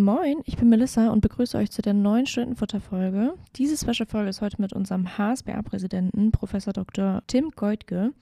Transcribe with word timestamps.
Moin, 0.00 0.42
ich 0.44 0.56
bin 0.56 0.68
Melissa 0.68 1.10
und 1.10 1.22
begrüße 1.22 1.58
euch 1.58 1.72
zu 1.72 1.82
der 1.82 1.92
neuen 1.92 2.24
Stundenfutter-Folge. 2.24 3.34
Diese 3.56 3.76
Special-Folge 3.76 4.30
ist 4.30 4.40
heute 4.40 4.62
mit 4.62 4.72
unserem 4.72 5.18
HSBA-Präsidenten, 5.18 6.30
Professor 6.30 6.72
Dr. 6.72 7.24
Tim 7.26 7.50
Goitke. 7.50 8.12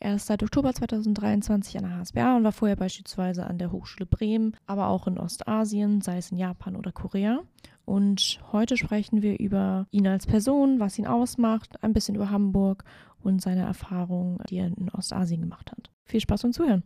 Er 0.00 0.14
ist 0.14 0.28
seit 0.28 0.42
Oktober 0.42 0.72
2023 0.72 1.76
an 1.76 1.84
der 1.84 1.98
HSBA 1.98 2.36
und 2.38 2.44
war 2.44 2.52
vorher 2.52 2.76
beispielsweise 2.76 3.46
an 3.46 3.58
der 3.58 3.72
Hochschule 3.72 4.06
Bremen, 4.06 4.56
aber 4.66 4.88
auch 4.88 5.06
in 5.06 5.18
Ostasien, 5.18 6.00
sei 6.00 6.16
es 6.16 6.32
in 6.32 6.38
Japan 6.38 6.76
oder 6.76 6.92
Korea. 6.92 7.40
Und 7.84 8.40
heute 8.50 8.78
sprechen 8.78 9.20
wir 9.20 9.38
über 9.38 9.86
ihn 9.90 10.06
als 10.06 10.26
Person, 10.26 10.80
was 10.80 10.98
ihn 10.98 11.06
ausmacht, 11.06 11.84
ein 11.84 11.92
bisschen 11.92 12.14
über 12.14 12.30
Hamburg 12.30 12.84
und 13.20 13.42
seine 13.42 13.66
Erfahrungen, 13.66 14.38
die 14.48 14.56
er 14.56 14.68
in 14.68 14.88
Ostasien 14.94 15.42
gemacht 15.42 15.72
hat. 15.72 15.90
Viel 16.06 16.20
Spaß 16.20 16.40
beim 16.40 16.52
Zuhören. 16.54 16.84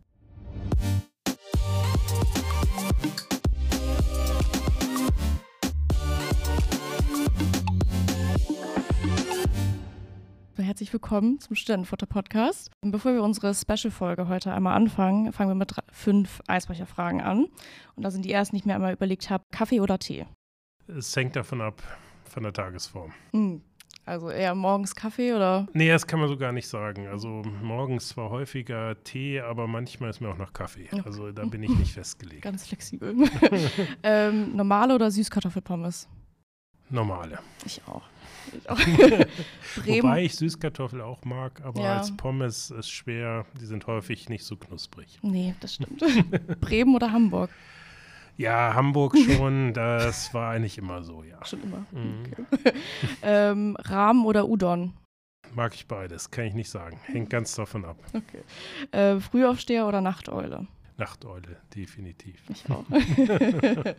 Herzlich 10.63 10.93
willkommen 10.93 11.41
zum 11.41 11.57
Studentenfutter-Podcast. 11.57 12.71
Bevor 12.81 13.13
wir 13.13 13.21
unsere 13.21 13.53
Special-Folge 13.53 14.29
heute 14.29 14.53
einmal 14.53 14.77
anfangen, 14.77 15.33
fangen 15.33 15.49
wir 15.49 15.55
mit 15.55 15.75
fünf 15.91 16.41
Eisbrecherfragen 16.47 17.19
an. 17.19 17.47
Und 17.97 18.03
da 18.03 18.11
sind 18.11 18.23
die 18.23 18.31
ersten, 18.31 18.55
die 18.55 18.61
ich 18.61 18.65
mir 18.65 18.73
einmal 18.73 18.93
überlegt 18.93 19.29
habe: 19.29 19.43
Kaffee 19.51 19.81
oder 19.81 19.99
Tee? 19.99 20.25
Es 20.87 21.13
hängt 21.17 21.35
davon 21.35 21.59
ab, 21.59 21.83
von 22.23 22.43
der 22.43 22.53
Tagesform. 22.53 23.11
Hm. 23.31 23.61
Also 24.05 24.29
eher 24.29 24.55
morgens 24.55 24.95
Kaffee 24.95 25.33
oder? 25.33 25.67
Nee, 25.73 25.89
das 25.89 26.07
kann 26.07 26.21
man 26.21 26.29
so 26.29 26.37
gar 26.37 26.53
nicht 26.53 26.69
sagen. 26.69 27.07
Also 27.07 27.41
morgens 27.61 28.07
zwar 28.07 28.29
häufiger 28.29 29.03
Tee, 29.03 29.41
aber 29.41 29.67
manchmal 29.67 30.11
ist 30.11 30.21
mir 30.21 30.29
auch 30.29 30.37
noch 30.37 30.53
Kaffee. 30.53 30.87
Also 31.03 31.33
da 31.33 31.43
bin 31.43 31.61
ich 31.63 31.77
nicht 31.77 31.91
festgelegt. 31.93 32.41
Ganz 32.41 32.67
flexibel. 32.67 33.13
ähm, 34.03 34.55
normale 34.55 34.95
oder 34.95 35.11
Süßkartoffelpommes? 35.11 36.07
Normale. 36.89 37.39
Ich 37.65 37.81
auch. 37.85 38.03
Wobei 39.85 40.23
ich 40.23 40.35
Süßkartoffel 40.35 41.01
auch 41.01 41.23
mag, 41.25 41.61
aber 41.63 41.81
ja. 41.81 41.97
als 41.97 42.15
Pommes 42.15 42.71
ist 42.71 42.89
schwer, 42.89 43.45
die 43.59 43.65
sind 43.65 43.87
häufig 43.87 44.29
nicht 44.29 44.43
so 44.43 44.55
knusprig. 44.55 45.19
Nee, 45.21 45.55
das 45.59 45.75
stimmt. 45.75 46.03
Bremen 46.61 46.95
oder 46.95 47.11
Hamburg? 47.11 47.49
Ja, 48.37 48.73
Hamburg 48.73 49.15
schon, 49.17 49.73
das 49.73 50.33
war 50.33 50.51
eigentlich 50.51 50.77
immer 50.77 51.03
so, 51.03 51.23
ja. 51.23 51.43
Schon 51.45 51.63
immer. 51.63 51.85
Mhm. 51.91 52.23
Okay. 52.31 52.73
ähm, 53.21 53.77
Rahmen 53.79 54.25
oder 54.25 54.47
Udon? 54.47 54.93
Mag 55.53 55.75
ich 55.75 55.87
beides, 55.87 56.31
kann 56.31 56.45
ich 56.45 56.53
nicht 56.53 56.69
sagen. 56.69 56.99
Hängt 57.03 57.29
ganz 57.29 57.53
davon 57.55 57.85
ab. 57.85 57.97
Okay. 58.13 58.43
Äh, 58.91 59.19
Frühaufsteher 59.19 59.87
oder 59.87 60.01
Nachteule? 60.01 60.67
Nachteule, 60.97 61.57
definitiv. 61.75 62.41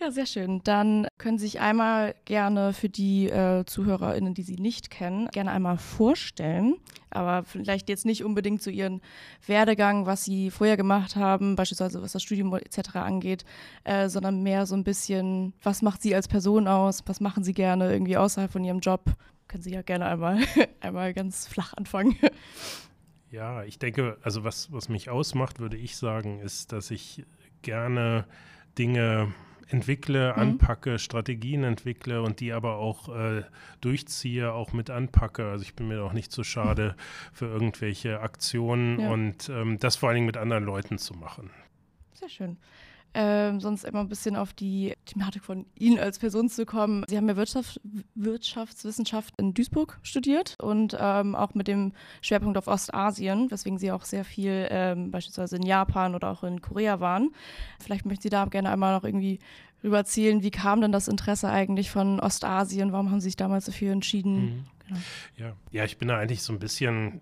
Ja, 0.00 0.10
sehr 0.10 0.24
schön. 0.24 0.62
Dann 0.64 1.06
können 1.18 1.36
Sie 1.36 1.44
sich 1.44 1.60
einmal 1.60 2.14
gerne 2.24 2.72
für 2.72 2.88
die 2.88 3.28
äh, 3.28 3.66
ZuhörerInnen, 3.66 4.32
die 4.32 4.42
Sie 4.42 4.56
nicht 4.56 4.88
kennen, 4.88 5.28
gerne 5.28 5.50
einmal 5.50 5.76
vorstellen. 5.76 6.76
Aber 7.10 7.44
vielleicht 7.44 7.90
jetzt 7.90 8.06
nicht 8.06 8.24
unbedingt 8.24 8.62
zu 8.62 8.70
Ihren 8.70 9.02
Werdegang, 9.46 10.06
was 10.06 10.24
Sie 10.24 10.50
vorher 10.50 10.78
gemacht 10.78 11.16
haben, 11.16 11.54
beispielsweise 11.54 12.00
was 12.00 12.12
das 12.12 12.22
Studium 12.22 12.54
etc. 12.54 12.96
angeht, 12.96 13.44
äh, 13.84 14.08
sondern 14.08 14.42
mehr 14.42 14.64
so 14.64 14.74
ein 14.74 14.84
bisschen, 14.84 15.52
was 15.62 15.82
macht 15.82 16.00
Sie 16.00 16.14
als 16.14 16.28
Person 16.28 16.66
aus? 16.66 17.02
Was 17.04 17.20
machen 17.20 17.44
Sie 17.44 17.52
gerne 17.52 17.92
irgendwie 17.92 18.16
außerhalb 18.16 18.50
von 18.50 18.64
Ihrem 18.64 18.80
Job? 18.80 19.04
Können 19.48 19.62
Sie 19.62 19.72
ja 19.72 19.82
gerne 19.82 20.06
einmal, 20.06 20.38
einmal 20.80 21.12
ganz 21.12 21.46
flach 21.46 21.74
anfangen. 21.74 22.16
Ja, 23.30 23.62
ich 23.62 23.78
denke, 23.78 24.18
also 24.22 24.44
was, 24.44 24.72
was 24.72 24.88
mich 24.88 25.08
ausmacht, 25.08 25.60
würde 25.60 25.76
ich 25.76 25.96
sagen, 25.96 26.40
ist, 26.40 26.72
dass 26.72 26.90
ich 26.90 27.24
gerne 27.62 28.26
Dinge 28.76 29.32
entwickle, 29.68 30.32
mhm. 30.32 30.40
anpacke, 30.40 30.98
Strategien 30.98 31.62
entwickle 31.62 32.22
und 32.22 32.40
die 32.40 32.52
aber 32.52 32.76
auch 32.76 33.08
äh, 33.08 33.44
durchziehe, 33.80 34.52
auch 34.52 34.72
mit 34.72 34.90
anpacke. 34.90 35.48
Also 35.48 35.62
ich 35.62 35.74
bin 35.74 35.88
mir 35.88 36.02
auch 36.02 36.12
nicht 36.12 36.32
zu 36.32 36.40
so 36.40 36.44
schade 36.44 36.96
für 37.32 37.46
irgendwelche 37.46 38.20
Aktionen 38.20 38.98
ja. 38.98 39.10
und 39.10 39.48
ähm, 39.48 39.78
das 39.78 39.96
vor 39.96 40.08
allen 40.08 40.16
Dingen 40.16 40.26
mit 40.26 40.36
anderen 40.36 40.64
Leuten 40.64 40.98
zu 40.98 41.14
machen. 41.14 41.50
Sehr 42.12 42.28
schön 42.28 42.56
ähm, 43.14 43.60
sonst 43.60 43.84
immer 43.84 44.00
ein 44.00 44.08
bisschen 44.08 44.36
auf 44.36 44.52
die 44.52 44.94
Thematik 45.04 45.44
von 45.44 45.66
Ihnen 45.74 45.98
als 45.98 46.18
Person 46.18 46.48
zu 46.48 46.64
kommen. 46.64 47.04
Sie 47.08 47.16
haben 47.16 47.28
ja 47.28 47.36
Wirtschaft, 47.36 47.80
Wirtschaftswissenschaft 48.14 49.34
in 49.38 49.54
Duisburg 49.54 49.98
studiert 50.02 50.56
und 50.60 50.96
ähm, 50.98 51.34
auch 51.34 51.54
mit 51.54 51.68
dem 51.68 51.92
Schwerpunkt 52.22 52.56
auf 52.56 52.68
Ostasien, 52.68 53.50
weswegen 53.50 53.78
Sie 53.78 53.92
auch 53.92 54.04
sehr 54.04 54.24
viel 54.24 54.68
ähm, 54.70 55.10
beispielsweise 55.10 55.56
in 55.56 55.62
Japan 55.62 56.14
oder 56.14 56.30
auch 56.30 56.44
in 56.44 56.60
Korea 56.60 57.00
waren. 57.00 57.30
Vielleicht 57.80 58.06
möchten 58.06 58.22
Sie 58.22 58.30
da 58.30 58.44
gerne 58.44 58.70
einmal 58.70 58.94
noch 58.94 59.04
irgendwie 59.04 59.38
rüberzählen, 59.82 60.42
wie 60.42 60.50
kam 60.50 60.80
denn 60.80 60.92
das 60.92 61.08
Interesse 61.08 61.48
eigentlich 61.48 61.90
von 61.90 62.20
Ostasien? 62.20 62.92
Warum 62.92 63.10
haben 63.10 63.20
Sie 63.20 63.28
sich 63.28 63.36
damals 63.36 63.64
dafür 63.64 63.92
entschieden? 63.92 64.34
Mhm. 64.34 64.64
Genau. 64.86 65.00
Ja. 65.36 65.56
ja, 65.70 65.84
ich 65.84 65.98
bin 65.98 66.08
da 66.08 66.18
eigentlich 66.18 66.42
so 66.42 66.52
ein 66.52 66.58
bisschen 66.58 67.20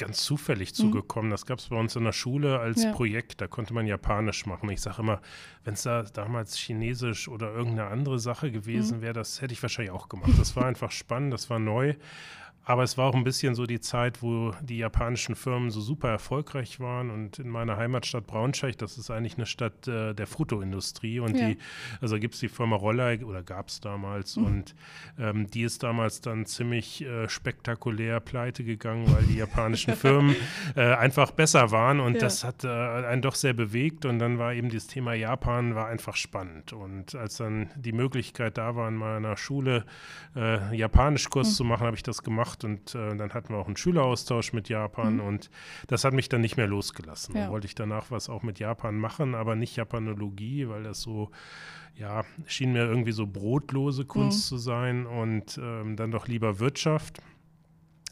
ganz 0.00 0.24
zufällig 0.24 0.70
mhm. 0.70 0.74
zugekommen. 0.74 1.30
Das 1.30 1.46
gab 1.46 1.58
es 1.58 1.68
bei 1.68 1.76
uns 1.76 1.94
in 1.94 2.04
der 2.04 2.12
Schule 2.12 2.58
als 2.58 2.82
ja. 2.82 2.92
Projekt. 2.92 3.40
Da 3.40 3.46
konnte 3.46 3.74
man 3.74 3.86
Japanisch 3.86 4.46
machen. 4.46 4.68
Ich 4.70 4.80
sage 4.80 5.02
immer, 5.02 5.20
wenn 5.64 5.74
es 5.74 5.82
da 5.82 6.02
damals 6.02 6.56
Chinesisch 6.56 7.28
oder 7.28 7.52
irgendeine 7.52 7.88
andere 7.88 8.18
Sache 8.18 8.50
gewesen 8.50 8.98
mhm. 8.98 9.02
wäre, 9.02 9.12
das 9.12 9.40
hätte 9.40 9.52
ich 9.52 9.62
wahrscheinlich 9.62 9.92
auch 9.92 10.08
gemacht. 10.08 10.32
Das 10.38 10.56
war 10.56 10.64
einfach 10.64 10.90
spannend, 10.90 11.32
das 11.32 11.50
war 11.50 11.58
neu. 11.58 11.94
Aber 12.64 12.82
es 12.82 12.98
war 12.98 13.06
auch 13.06 13.14
ein 13.14 13.24
bisschen 13.24 13.54
so 13.54 13.64
die 13.64 13.80
Zeit, 13.80 14.22
wo 14.22 14.52
die 14.60 14.78
japanischen 14.78 15.34
Firmen 15.34 15.70
so 15.70 15.80
super 15.80 16.08
erfolgreich 16.08 16.78
waren. 16.78 17.10
Und 17.10 17.38
in 17.38 17.48
meiner 17.48 17.76
Heimatstadt 17.76 18.26
Braunschweig, 18.26 18.76
das 18.78 18.98
ist 18.98 19.10
eigentlich 19.10 19.36
eine 19.36 19.46
Stadt 19.46 19.88
äh, 19.88 20.14
der 20.14 20.26
Fotoindustrie. 20.26 21.20
Und 21.20 21.36
ja. 21.36 21.48
die, 21.48 21.58
also 22.00 22.18
gibt 22.18 22.34
es 22.34 22.40
die 22.40 22.48
Firma 22.48 22.76
Roller 22.76 23.18
oder 23.24 23.42
gab 23.42 23.68
es 23.68 23.80
damals. 23.80 24.36
Mhm. 24.36 24.44
Und 24.44 24.74
ähm, 25.18 25.50
die 25.50 25.62
ist 25.62 25.82
damals 25.82 26.20
dann 26.20 26.44
ziemlich 26.44 27.02
äh, 27.02 27.28
spektakulär 27.28 28.20
pleite 28.20 28.62
gegangen, 28.62 29.10
weil 29.12 29.24
die 29.24 29.36
japanischen 29.36 29.94
Firmen 29.96 30.36
äh, 30.76 30.82
einfach 30.94 31.30
besser 31.30 31.70
waren. 31.70 31.98
Und 31.98 32.14
ja. 32.14 32.20
das 32.20 32.44
hat 32.44 32.64
äh, 32.64 32.68
einen 32.68 33.22
doch 33.22 33.36
sehr 33.36 33.54
bewegt. 33.54 34.04
Und 34.04 34.18
dann 34.18 34.38
war 34.38 34.52
eben 34.52 34.68
das 34.68 34.86
Thema 34.86 35.14
Japan 35.14 35.74
war 35.74 35.88
einfach 35.88 36.14
spannend. 36.14 36.74
Und 36.74 37.14
als 37.14 37.38
dann 37.38 37.70
die 37.74 37.92
Möglichkeit 37.92 38.58
da 38.58 38.76
war, 38.76 38.86
in 38.86 38.96
meiner 38.96 39.38
Schule 39.38 39.86
äh, 40.36 40.76
Japanischkurs 40.76 41.48
mhm. 41.48 41.52
zu 41.54 41.64
machen, 41.64 41.86
habe 41.86 41.96
ich 41.96 42.02
das 42.02 42.22
gemacht 42.22 42.49
gemacht 42.50 42.64
und 42.64 42.94
äh, 42.94 43.16
dann 43.16 43.32
hatten 43.32 43.52
wir 43.52 43.58
auch 43.58 43.66
einen 43.66 43.76
Schüleraustausch 43.76 44.52
mit 44.52 44.68
Japan 44.68 45.14
mhm. 45.14 45.20
und 45.20 45.50
das 45.86 46.04
hat 46.04 46.14
mich 46.14 46.28
dann 46.28 46.40
nicht 46.40 46.56
mehr 46.56 46.66
losgelassen. 46.66 47.34
Ja. 47.34 47.42
Dann 47.42 47.52
wollte 47.52 47.66
ich 47.66 47.74
danach 47.74 48.10
was 48.10 48.28
auch 48.28 48.42
mit 48.42 48.58
Japan 48.58 48.96
machen, 48.96 49.34
aber 49.34 49.56
nicht 49.56 49.76
Japanologie, 49.76 50.68
weil 50.68 50.82
das 50.82 51.00
so, 51.00 51.30
ja, 51.96 52.24
schien 52.46 52.72
mir 52.72 52.84
irgendwie 52.84 53.12
so 53.12 53.26
brotlose 53.26 54.04
Kunst 54.04 54.38
mhm. 54.38 54.48
zu 54.48 54.58
sein 54.58 55.06
und 55.06 55.58
ähm, 55.62 55.96
dann 55.96 56.10
doch 56.10 56.28
lieber 56.28 56.58
Wirtschaft. 56.58 57.20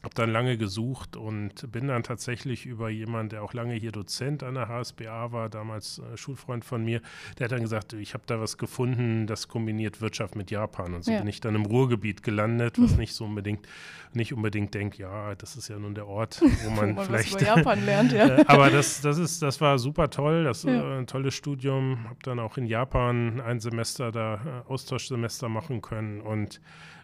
Habe 0.03 0.15
dann 0.15 0.31
lange 0.31 0.57
gesucht 0.57 1.17
und 1.17 1.71
bin 1.73 1.89
dann 1.89 2.05
tatsächlich 2.05 2.67
über 2.67 2.89
jemanden, 2.89 3.31
der 3.31 3.43
auch 3.43 3.53
lange 3.53 3.75
hier 3.75 3.91
Dozent 3.91 4.45
an 4.45 4.55
der 4.55 4.69
HSBA 4.69 5.33
war, 5.33 5.49
damals 5.49 5.99
äh, 5.99 6.17
Schulfreund 6.17 6.65
von 6.65 6.85
mir, 6.85 7.01
der 7.39 7.45
hat 7.45 7.53
dann 7.53 7.63
gesagt, 7.63 7.95
ich 7.95 8.15
habe 8.15 8.23
da 8.27 8.41
was 8.41 8.59
gefunden, 8.59 9.27
das 9.27 9.49
kombiniert 9.49 10.01
Wirtschaft 10.01 10.37
mit 10.37 10.53
Japan. 10.53 10.95
Und 10.95 11.05
so 11.05 11.11
ja. 11.11 11.19
bin 11.19 11.27
ich 11.27 11.41
dann 11.41 11.57
im 11.57 11.67
Ruhrgebiet 11.67 12.23
gelandet, 12.23 12.81
was 12.81 12.97
nicht 12.97 13.13
so 13.13 13.25
unbedingt, 13.25 13.67
nicht 14.13 14.33
unbedingt 14.33 14.73
denkt, 14.73 14.99
ja, 14.99 15.35
das 15.35 15.57
ist 15.57 15.67
ja 15.69 15.79
nun 15.79 15.97
der 15.97 16.07
Ort, 16.07 16.41
wo 16.65 16.71
man, 16.71 16.91
wo 16.91 16.95
man 16.95 17.07
vielleicht 17.07 17.33
über 17.33 17.43
Japan 17.43 17.85
lernt, 17.85 18.13
ja. 18.13 18.39
Äh, 18.39 18.45
aber 18.47 18.71
das, 18.71 19.01
das 19.01 19.19
ist, 19.19 19.43
das 19.43 19.61
war 19.61 19.79
super 19.79 20.11
toll, 20.11 20.45
das 20.45 20.63
ja. 20.63 20.97
äh, 20.97 20.99
ein 20.99 21.09
tolles 21.09 21.35
Studium, 21.35 22.05
habe 22.05 22.19
dann 22.23 22.39
auch 22.39 22.57
in 22.57 22.67
Japan 22.67 23.41
ein 23.41 23.59
Semester 23.59 24.13
da 24.13 24.35
äh, 24.35 24.71
Austauschsemester 24.71 25.49
machen 25.49 25.83
können 25.83 26.21
und 26.21 26.61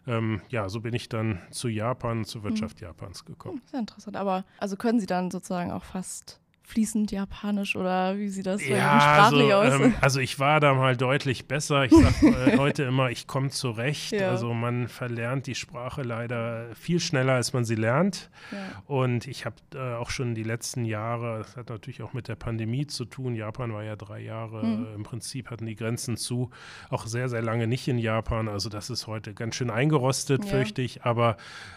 ähm, 0.06 0.41
ja, 0.48 0.69
so 0.69 0.81
bin 0.81 0.94
ich 0.94 1.09
dann 1.09 1.41
zu 1.50 1.69
Japan, 1.69 2.25
zur 2.25 2.42
Wirtschaft 2.44 2.81
mhm. 2.81 2.87
Japans 2.87 3.25
gekommen. 3.25 3.62
Sehr 3.70 3.81
interessant. 3.81 4.16
Aber 4.16 4.44
also 4.59 4.76
können 4.76 5.00
Sie 5.00 5.06
dann 5.06 5.31
sozusagen 5.31 5.70
auch 5.70 5.84
fast 5.84 6.41
fließend 6.66 7.12
Japanisch 7.12 7.76
oder 7.76 8.16
wie 8.16 8.28
sieht 8.28 8.47
das 8.47 8.66
ja, 8.66 9.00
sprachlich 9.00 9.54
also, 9.54 9.75
aus? 9.76 9.86
Ähm, 9.86 9.94
also 10.00 10.20
ich 10.20 10.38
war 10.38 10.60
da 10.60 10.75
mal 10.75 10.97
deutlich 10.97 11.47
besser. 11.47 11.84
Ich 11.84 11.92
sage 11.92 12.52
äh, 12.52 12.56
heute 12.59 12.84
immer, 12.84 13.10
ich 13.10 13.27
komme 13.27 13.50
zurecht. 13.50 14.12
Ja. 14.12 14.30
Also 14.30 14.53
man 14.54 14.89
verlernt 14.89 15.47
die 15.47 15.54
Sprache 15.54 16.03
leider 16.03 16.74
viel 16.74 17.00
schneller, 17.00 17.34
als 17.34 17.53
man 17.53 17.65
sie 17.65 17.74
lernt. 17.74 18.30
Ja. 18.50 18.83
Und 18.86 19.27
ich 19.27 19.44
habe 19.44 19.56
äh, 19.74 19.94
auch 19.94 20.10
schon 20.10 20.34
die 20.34 20.42
letzten 20.42 20.84
Jahre, 20.86 21.39
das 21.39 21.56
hat 21.56 21.68
natürlich 21.68 22.03
auch 22.03 22.15
mit 22.15 22.28
der 22.28 22.36
Pandemie 22.36 22.86
zu 22.86 23.04
tun. 23.04 23.34
Japan 23.36 23.72
war 23.72 23.84
ja 23.84 23.94
drei 23.94 24.21
Jahre, 24.21 24.62
äh, 24.62 24.94
im 24.94 25.03
Prinzip 25.03 25.50
hatten 25.50 25.66
die 25.66 25.77
Grenzen 25.77 26.16
zu. 26.16 26.50
Auch 26.89 27.06
sehr, 27.06 27.28
sehr 27.28 27.42
lange 27.42 27.66
nicht 27.66 27.86
in 27.89 27.98
Japan. 27.98 28.48
Also 28.48 28.71
das 28.71 28.89
ist 28.89 29.06
heute 29.06 29.34
ganz 29.34 29.54
schön 29.54 29.71
eingerostet, 29.71 30.44
ja. 30.44 30.50
fürchte 30.50 30.80
ich. 30.80 31.04
Aber 31.04 31.36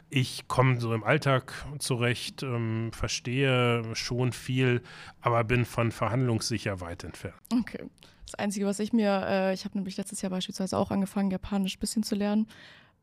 ich 0.09 0.47
komme 0.47 0.79
so 0.79 0.93
im 0.93 1.03
Alltag 1.03 1.53
zurecht, 1.79 2.41
ähm, 2.41 2.91
verstehe 2.93 3.83
schon 3.93 4.31
viel 4.31 4.76
aber 5.21 5.43
bin 5.43 5.65
von 5.65 5.91
verhandlungssicher 5.91 6.81
weit 6.81 7.03
entfernt. 7.03 7.37
Okay. 7.51 7.85
Das 8.25 8.35
Einzige, 8.35 8.65
was 8.65 8.79
ich 8.79 8.91
mir, 8.91 9.25
äh, 9.25 9.53
ich 9.53 9.63
habe 9.63 9.77
nämlich 9.77 9.95
letztes 9.95 10.21
Jahr 10.21 10.29
beispielsweise 10.29 10.77
auch 10.77 10.91
angefangen, 10.91 11.31
Japanisch 11.31 11.77
ein 11.77 11.79
bisschen 11.79 12.03
zu 12.03 12.15
lernen, 12.15 12.47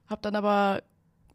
habe 0.06 0.20
dann 0.22 0.36
aber 0.36 0.82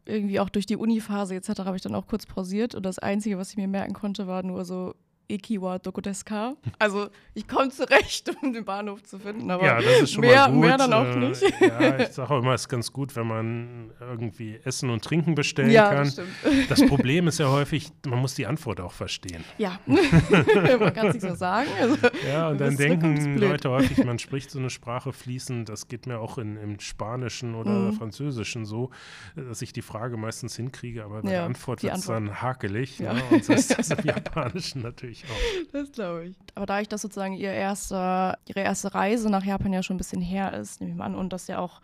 irgendwie 0.04 0.40
auch 0.40 0.48
durch 0.48 0.66
die 0.66 0.76
Uni-Phase 0.76 1.34
etc. 1.34 1.60
habe 1.60 1.76
ich 1.76 1.82
dann 1.82 1.94
auch 1.94 2.06
kurz 2.06 2.26
pausiert 2.26 2.74
und 2.74 2.84
das 2.84 2.98
Einzige, 2.98 3.36
was 3.38 3.50
ich 3.50 3.56
mir 3.56 3.68
merken 3.68 3.92
konnte, 3.92 4.26
war 4.26 4.42
nur 4.42 4.64
so 4.64 4.94
Ekiwa 5.30 5.78
Dokodeska. 5.78 6.54
Also 6.78 7.08
ich 7.34 7.46
komme 7.48 7.70
zurecht, 7.70 8.30
um 8.42 8.52
den 8.52 8.64
Bahnhof 8.64 9.02
zu 9.04 9.18
finden, 9.18 9.50
aber 9.50 9.64
ja, 9.64 9.80
das 9.80 10.02
ist 10.02 10.12
schon 10.12 10.22
mehr, 10.22 10.48
mehr 10.48 10.76
dann 10.76 10.92
auch 10.92 11.14
nicht. 11.16 11.42
Äh, 11.60 11.68
ja, 11.68 11.98
ich 12.00 12.08
sage 12.12 12.30
auch 12.34 12.38
immer, 12.42 12.54
es 12.54 12.62
ist 12.62 12.68
ganz 12.68 12.92
gut, 12.92 13.14
wenn 13.16 13.26
man 13.26 13.90
irgendwie 14.00 14.58
Essen 14.64 14.90
und 14.90 15.04
Trinken 15.04 15.34
bestellen 15.34 15.70
Ja, 15.70 15.94
kann. 15.94 16.04
das. 16.04 16.20
Das 16.68 16.86
Problem 16.86 17.28
ist 17.28 17.38
ja 17.38 17.48
häufig, 17.50 17.88
man 18.06 18.18
muss 18.18 18.34
die 18.34 18.46
Antwort 18.46 18.80
auch 18.80 18.92
verstehen. 18.92 19.44
Ja, 19.58 19.78
man 19.86 20.92
kann 20.94 21.06
es 21.08 21.14
nicht 21.14 21.26
so 21.28 21.34
sagen. 21.34 21.68
Also, 21.80 21.96
Ja, 22.28 22.48
und 22.48 22.60
dann 22.60 22.76
denken. 22.76 23.36
Leute 23.38 23.70
häufig, 23.70 24.04
man 24.04 24.18
spricht 24.18 24.50
so 24.50 24.58
eine 24.58 24.70
Sprache 24.70 25.12
fließend. 25.12 25.68
Das 25.68 25.88
geht 25.88 26.06
mir 26.06 26.18
auch 26.18 26.38
in, 26.38 26.56
im 26.56 26.80
Spanischen 26.80 27.54
oder 27.54 27.70
Mhm. 27.70 27.92
Französischen 27.94 28.64
so, 28.64 28.90
dass 29.36 29.62
ich 29.62 29.72
die 29.72 29.82
Frage 29.82 30.16
meistens 30.16 30.56
hinkriege, 30.56 31.04
aber 31.04 31.22
bei 31.22 31.28
Ja, 31.28 31.34
der 31.36 31.44
Antwort 31.44 31.82
wird 31.82 31.94
es 31.96 32.06
dann 32.06 32.42
hakelig. 32.42 32.98
Ja. 32.98 33.12
Ne? 33.14 33.22
Und 33.30 33.44
so 33.44 33.52
ist 33.60 33.78
das 33.78 33.90
im 33.90 34.04
Japanischen 34.04 34.82
natürlich 34.82 35.19
auch. 35.24 35.70
Das 35.72 35.92
glaube 35.92 36.26
ich. 36.26 36.36
Aber 36.54 36.66
da 36.66 36.80
ich 36.80 36.88
das 36.88 37.02
sozusagen 37.02 37.34
ihr 37.34 37.52
erste, 37.52 38.38
ihre 38.46 38.60
erste 38.60 38.94
Reise 38.94 39.30
nach 39.30 39.44
Japan 39.44 39.72
ja 39.72 39.82
schon 39.82 39.96
ein 39.96 39.98
bisschen 39.98 40.20
her 40.20 40.52
ist, 40.52 40.80
nehme 40.80 40.92
ich 40.92 40.98
mal 40.98 41.04
an, 41.04 41.14
und 41.14 41.32
das 41.32 41.46
ja 41.46 41.58
auch 41.58 41.80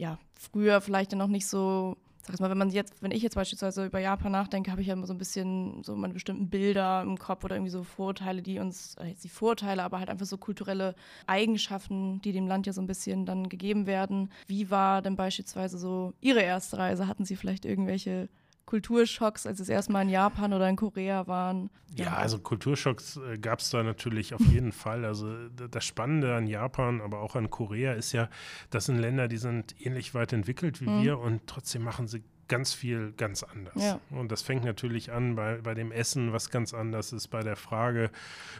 ja, 0.00 0.18
früher 0.34 0.80
vielleicht 0.80 1.12
ja 1.12 1.18
noch 1.18 1.28
nicht 1.28 1.46
so, 1.46 1.96
sag 2.22 2.34
ich 2.34 2.40
mal, 2.40 2.48
wenn 2.48 2.56
man 2.56 2.70
jetzt, 2.70 3.02
wenn 3.02 3.10
ich 3.10 3.22
jetzt 3.22 3.34
beispielsweise 3.34 3.84
über 3.84 3.98
Japan 3.98 4.32
nachdenke, 4.32 4.70
habe 4.70 4.80
ich 4.80 4.86
ja 4.86 4.94
immer 4.94 5.06
so 5.06 5.12
ein 5.12 5.18
bisschen 5.18 5.84
so 5.84 5.94
meine 5.94 6.14
bestimmten 6.14 6.48
Bilder 6.48 7.02
im 7.02 7.18
Kopf 7.18 7.44
oder 7.44 7.56
irgendwie 7.56 7.70
so 7.70 7.84
Vorurteile, 7.84 8.40
die 8.40 8.58
uns, 8.58 8.94
äh, 8.96 9.08
jetzt 9.08 9.24
die 9.24 9.28
Vorurteile, 9.28 9.82
aber 9.82 9.98
halt 9.98 10.08
einfach 10.08 10.24
so 10.24 10.38
kulturelle 10.38 10.94
Eigenschaften, 11.26 12.22
die 12.22 12.32
dem 12.32 12.46
Land 12.46 12.66
ja 12.66 12.72
so 12.72 12.80
ein 12.80 12.86
bisschen 12.86 13.26
dann 13.26 13.50
gegeben 13.50 13.86
werden. 13.86 14.30
Wie 14.46 14.70
war 14.70 15.02
denn 15.02 15.16
beispielsweise 15.16 15.76
so 15.76 16.14
Ihre 16.22 16.40
erste 16.40 16.78
Reise? 16.78 17.06
Hatten 17.06 17.26
Sie 17.26 17.36
vielleicht 17.36 17.66
irgendwelche 17.66 18.30
Kulturschocks, 18.70 19.46
als 19.46 19.58
Sie 19.58 19.62
das 19.62 19.68
erste 19.68 19.90
Mal 19.92 20.02
in 20.02 20.10
Japan 20.10 20.52
oder 20.52 20.68
in 20.68 20.76
Korea 20.76 21.26
waren? 21.26 21.70
Ja, 21.96 22.12
also 22.14 22.38
Kulturschocks 22.38 23.16
äh, 23.16 23.36
gab 23.36 23.58
es 23.58 23.70
da 23.70 23.82
natürlich 23.82 24.32
auf 24.32 24.40
jeden 24.42 24.70
Fall. 24.70 25.04
Also 25.04 25.48
das 25.48 25.84
Spannende 25.84 26.36
an 26.36 26.46
Japan, 26.46 27.00
aber 27.00 27.18
auch 27.20 27.34
an 27.34 27.50
Korea 27.50 27.94
ist 27.94 28.12
ja, 28.12 28.28
das 28.70 28.86
sind 28.86 28.98
Länder, 28.98 29.26
die 29.26 29.38
sind 29.38 29.74
ähnlich 29.84 30.14
weit 30.14 30.32
entwickelt 30.32 30.80
wie 30.80 30.88
Mhm. 30.88 31.02
wir 31.02 31.18
und 31.18 31.48
trotzdem 31.48 31.82
machen 31.82 32.06
sie 32.06 32.22
ganz 32.50 32.74
viel 32.74 33.12
ganz 33.16 33.42
anders. 33.42 33.82
Ja. 33.82 33.98
Und 34.10 34.30
das 34.30 34.42
fängt 34.42 34.64
natürlich 34.64 35.10
an 35.10 35.34
bei, 35.36 35.56
bei 35.62 35.72
dem 35.72 35.90
Essen, 35.92 36.34
was 36.34 36.50
ganz 36.50 36.74
anders 36.74 37.14
ist, 37.14 37.28
bei 37.28 37.40
der 37.42 37.56
Frage, 37.56 38.10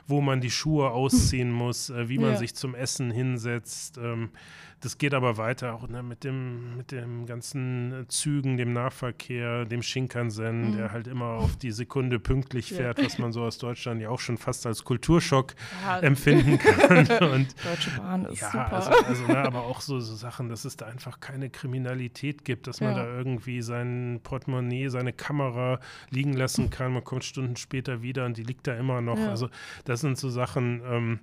wo 0.07 0.23
man 0.23 0.41
die 0.41 0.51
Schuhe 0.51 0.91
ausziehen 0.93 1.53
muss, 1.53 1.91
äh, 1.91 2.09
wie 2.09 2.17
man 2.19 2.31
Ja. 2.31 2.37
sich 2.37 2.55
zum 2.55 2.75
Essen 2.75 3.11
hinsetzt. 3.11 3.99
Ähm, 3.99 4.31
das 4.83 4.97
geht 4.97 5.13
aber 5.13 5.37
weiter 5.37 5.75
auch 5.75 5.87
ne, 5.89 6.03
mit, 6.03 6.25
dem, 6.25 6.79
mit 6.79 6.91
dem 6.91 7.27
ganzen 7.27 8.07
Zügen, 8.09 8.57
dem 8.57 8.73
Nahverkehr, 8.73 9.67
dem 9.67 9.83
Shinkansen, 9.83 10.69
Mhm. 10.71 10.73
der 10.77 10.93
halt 10.93 11.07
immer 11.07 11.33
auf 11.33 11.57
die 11.57 11.71
Sekunde 11.71 12.19
pünktlich 12.19 12.71
Ja. 12.71 12.77
fährt, 12.79 13.05
was 13.05 13.19
man 13.19 13.31
so 13.33 13.43
aus 13.43 13.59
Deutschland 13.59 14.01
ja 14.01 14.09
auch 14.09 14.21
schon 14.21 14.39
fast 14.39 14.65
als 14.67 14.83
Kulturschock 14.85 15.55
Ja, 15.85 15.99
empfinden 15.99 16.59
kann. 16.59 16.99
Und 17.31 17.55
Deutsche 17.63 17.91
Bahn 17.99 18.25
ist 18.25 18.41
ja, 18.41 18.51
super. 18.53 18.73
also, 18.73 18.91
also 19.05 19.27
ne, 19.27 19.39
aber 19.39 19.65
auch 19.65 19.81
so, 19.83 20.01
so 20.01 20.15
Sachen, 20.15 20.49
dass 20.49 20.65
es 20.65 20.77
da 20.79 20.87
einfach 20.87 21.21
keine 21.21 21.51
Kriminalität 21.51 22.45
gibt, 22.47 22.67
dass 22.67 22.81
man 22.81 22.97
Ja. 22.97 23.05
da 23.05 23.13
irgendwie 23.19 23.61
sein 23.63 23.80
Portemonnaie, 24.23 24.89
seine 24.89 25.13
Kamera 25.13 25.81
liegen 26.11 26.33
lassen 26.33 26.71
kann. 26.71 26.93
Man 26.93 27.05
kommt 27.05 27.25
Stunden 27.25 27.57
später 27.57 28.03
wieder 28.03 28.27
und 28.27 28.37
die 28.37 28.43
liegt 28.43 28.67
da 28.67 28.75
immer 28.75 29.01
noch. 29.01 29.19
Ja. 29.19 29.31
Also 29.31 29.49
das 29.85 30.01
sind 30.01 30.19
so 30.19 30.31
Sachen. 30.31 30.83
Ähm, 30.85 31.21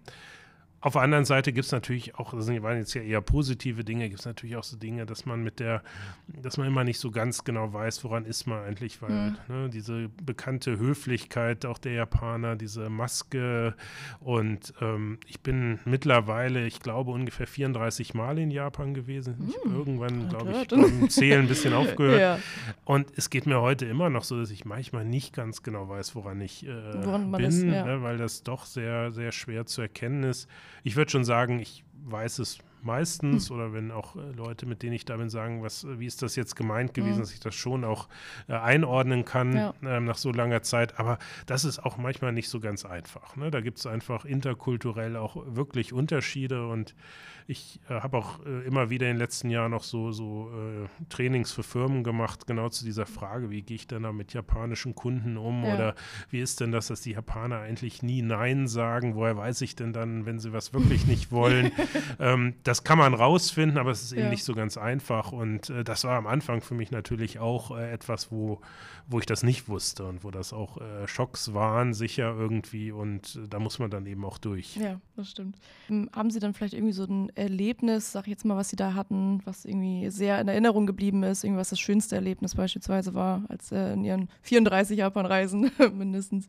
auf 0.87 0.93
der 0.93 1.01
anderen 1.03 1.25
Seite 1.25 1.53
gibt 1.53 1.65
es 1.65 1.71
natürlich 1.71 2.15
auch, 2.15 2.33
das 2.33 2.47
waren 2.47 2.77
jetzt 2.77 2.93
ja 2.93 3.01
eher 3.01 3.21
positive 3.21 3.83
Dinge, 3.83 4.07
gibt 4.07 4.21
es 4.21 4.25
natürlich 4.25 4.55
auch 4.55 4.63
so 4.63 4.77
Dinge, 4.77 5.05
dass 5.05 5.25
man 5.25 5.43
mit 5.43 5.59
der, 5.59 5.83
dass 6.27 6.57
man 6.57 6.65
immer 6.67 6.83
nicht 6.83 6.99
so 6.99 7.11
ganz 7.11 7.43
genau 7.43 7.73
weiß, 7.73 8.03
woran 8.03 8.25
ist 8.25 8.47
man 8.47 8.63
eigentlich, 8.63 9.01
weil 9.01 9.11
Mhm. 9.11 9.37
ne, 9.49 9.69
diese 9.69 10.09
bekannte 10.23 10.79
Höflichkeit 10.79 11.65
auch 11.65 11.77
der 11.77 11.91
Japaner, 11.93 12.55
diese 12.55 12.89
Maske 12.89 13.75
und 14.19 14.73
ähm, 14.81 15.19
ich 15.27 15.41
bin 15.41 15.79
mittlerweile, 15.85 16.65
ich 16.65 16.79
glaube, 16.79 17.11
ungefähr 17.11 17.47
34 17.47 18.13
Mal 18.13 18.39
in 18.39 18.49
Japan 18.49 18.93
gewesen. 18.93 19.35
Ich 19.49 19.57
habe 19.57 19.69
irgendwann, 19.75 20.29
glaube 20.29 20.51
ich, 20.51 20.67
beim 20.69 21.09
Zählen 21.09 21.41
ein 21.41 21.47
bisschen 21.47 21.73
aufgehört. 21.73 22.19
Ja. 22.21 22.39
Und 22.85 23.11
es 23.17 23.29
geht 23.29 23.45
mir 23.45 23.61
heute 23.61 23.85
immer 23.85 24.09
noch 24.09 24.23
so, 24.23 24.39
dass 24.39 24.51
ich 24.51 24.65
manchmal 24.65 25.05
nicht 25.05 25.33
ganz 25.35 25.63
genau 25.63 25.89
weiß, 25.89 26.15
woran 26.15 26.39
ich 26.41 26.65
äh, 26.65 26.69
Woran 27.05 27.31
bin, 27.31 27.45
ist, 27.45 27.61
ja. 27.63 27.83
ne, 27.85 28.01
weil 28.01 28.17
das 28.17 28.43
doch 28.43 28.65
sehr, 28.65 29.11
sehr 29.11 29.31
schwer 29.31 29.65
zu 29.65 29.81
erkennen 29.81 30.23
ist. 30.23 30.47
Ich 30.83 30.95
würde 30.95 31.11
schon 31.11 31.25
sagen, 31.25 31.59
ich 31.59 31.83
weiß 32.05 32.39
es 32.39 32.59
meistens 32.87 33.49
Hm. 33.49 33.55
oder 33.55 33.73
wenn 33.73 33.91
auch 33.91 34.15
äh, 34.15 34.31
Leute, 34.35 34.65
mit 34.65 34.81
denen 34.81 34.93
ich 34.93 35.05
da 35.05 35.17
bin, 35.17 35.29
sagen, 35.29 35.61
was, 35.61 35.83
äh, 35.83 35.99
wie 35.99 36.07
ist 36.07 36.23
das 36.23 36.35
jetzt 36.35 36.55
gemeint 36.55 36.95
gewesen, 36.95 37.17
Mhm. 37.17 37.21
dass 37.21 37.33
ich 37.33 37.39
das 37.39 37.53
schon 37.53 37.83
auch 37.83 38.07
äh, 38.47 38.53
einordnen 38.53 39.25
kann 39.25 39.53
Ja. 39.55 39.73
ähm, 39.83 40.05
nach 40.05 40.17
so 40.17 40.31
langer 40.31 40.63
Zeit. 40.63 40.99
Aber 40.99 41.19
das 41.45 41.65
ist 41.65 41.77
auch 41.79 41.97
manchmal 41.97 42.31
nicht 42.31 42.49
so 42.49 42.59
ganz 42.59 42.83
einfach. 42.85 43.35
Ne? 43.35 43.51
Da 43.51 43.61
gibt 43.61 43.77
es 43.77 43.85
einfach 43.85 44.25
interkulturell 44.25 45.15
auch 45.17 45.35
wirklich 45.47 45.93
Unterschiede 45.93 46.67
und 46.67 46.95
ich 47.49 47.79
äh, 47.89 48.01
habe 48.01 48.17
auch 48.17 48.45
äh, 48.45 48.65
immer 48.65 48.89
wieder 48.89 49.05
in 49.07 49.13
den 49.13 49.19
letzten 49.19 49.49
Jahren 49.49 49.73
auch 49.73 49.83
so, 49.83 50.11
so 50.11 50.51
Trainings 51.09 51.51
für 51.51 51.63
Firmen 51.63 52.03
gemacht, 52.03 52.47
genau 52.47 52.69
zu 52.69 52.83
dieser 52.85 53.05
Frage, 53.05 53.49
wie 53.49 53.61
gehe 53.61 53.75
ich 53.75 53.87
denn 53.87 54.03
da 54.03 54.11
mit 54.11 54.33
japanischen 54.33 54.95
Kunden 54.95 55.37
um 55.37 55.63
Ja. 55.63 55.75
oder 55.75 55.95
wie 56.29 56.39
ist 56.41 56.59
denn 56.59 56.71
das, 56.71 56.87
dass 56.87 57.01
die 57.01 57.11
Japaner 57.11 57.59
eigentlich 57.59 58.03
nie 58.03 58.21
Nein 58.21 58.67
sagen? 58.67 59.15
Woher 59.15 59.37
weiß 59.37 59.61
ich 59.61 59.75
denn 59.75 59.93
dann, 59.93 60.25
wenn 60.25 60.39
sie 60.39 60.53
was 60.53 60.73
wirklich 60.73 61.05
nicht 61.07 61.31
wollen? 61.31 61.71
ähm, 62.19 62.53
das 62.63 62.76
kann 62.83 62.97
man 62.97 63.13
rausfinden, 63.13 63.77
aber 63.77 63.91
es 63.91 64.03
ist 64.03 64.11
eben 64.13 64.23
Ja. 64.23 64.29
nicht 64.29 64.43
so 64.43 64.53
ganz 64.53 64.77
einfach 64.77 65.31
und 65.31 65.69
äh, 65.69 65.83
das 65.83 66.03
war 66.03 66.17
am 66.17 66.27
Anfang 66.27 66.61
für 66.61 66.73
mich 66.73 66.91
natürlich 66.91 67.39
auch 67.39 67.75
äh, 67.77 67.91
etwas, 67.91 68.31
wo, 68.31 68.59
wo 69.07 69.19
ich 69.19 69.25
das 69.25 69.43
nicht 69.43 69.67
wusste 69.69 70.05
und 70.05 70.23
wo 70.23 70.31
das 70.31 70.53
auch 70.53 70.77
äh, 70.77 71.07
Schocks 71.07 71.53
waren, 71.53 71.93
sicher 71.93 72.33
irgendwie 72.37 72.91
und 72.91 73.35
äh, 73.43 73.47
da 73.47 73.59
muss 73.59 73.79
man 73.79 73.89
dann 73.89 74.05
eben 74.05 74.23
auch 74.25 74.37
durch. 74.37 74.75
Ja, 74.77 74.99
das 75.15 75.29
stimmt. 75.31 75.57
Ähm, 75.89 76.09
Haben 76.13 76.31
Sie 76.31 76.39
dann 76.39 76.53
vielleicht 76.53 76.73
irgendwie 76.73 76.93
so 76.93 77.03
ein 77.05 77.29
Erlebnis, 77.35 78.11
sag 78.11 78.23
ich 78.23 78.31
jetzt 78.31 78.45
mal, 78.45 78.57
was 78.57 78.69
Sie 78.69 78.75
da 78.75 78.93
hatten, 78.93 79.41
was 79.45 79.65
irgendwie 79.65 80.09
sehr 80.09 80.39
in 80.41 80.47
Erinnerung 80.47 80.85
geblieben 80.87 81.23
ist, 81.23 81.43
irgendwas 81.43 81.69
das 81.69 81.79
schönste 81.79 82.15
Erlebnis 82.15 82.55
beispielsweise 82.55 83.13
war, 83.13 83.43
als 83.49 83.71
äh, 83.71 83.93
in 83.93 84.03
Ihren 84.03 84.29
34 84.41 84.97
Japan-Reisen 84.97 85.71
mindestens? 85.97 86.47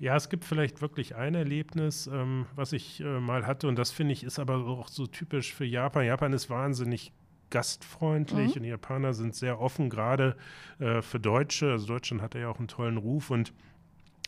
Ja, 0.00 0.16
es 0.16 0.28
gibt 0.30 0.44
vielleicht 0.46 0.80
wirklich 0.80 1.14
ein 1.14 1.34
Erlebnis, 1.34 2.06
ähm, 2.06 2.46
was 2.56 2.72
ich 2.72 3.00
äh, 3.00 3.20
mal 3.20 3.46
hatte 3.46 3.68
und 3.68 3.76
das 3.76 3.90
finde 3.90 4.12
ich 4.14 4.24
ist 4.24 4.38
aber 4.38 4.56
auch 4.66 4.88
so 4.88 5.06
typisch 5.06 5.52
für 5.54 5.66
Japan. 5.66 6.06
Japan 6.06 6.32
ist 6.32 6.48
wahnsinnig 6.50 7.12
gastfreundlich 7.50 8.50
Mhm. 8.50 8.56
und 8.56 8.62
die 8.62 8.68
Japaner 8.70 9.12
sind 9.12 9.34
sehr 9.34 9.60
offen, 9.60 9.90
gerade 9.90 10.36
äh, 10.78 11.02
für 11.02 11.20
Deutsche. 11.20 11.70
Also 11.72 11.86
Deutschland 11.86 12.22
hat 12.22 12.34
ja 12.34 12.48
auch 12.48 12.58
einen 12.58 12.68
tollen 12.68 12.96
Ruf 12.96 13.30
und 13.30 13.52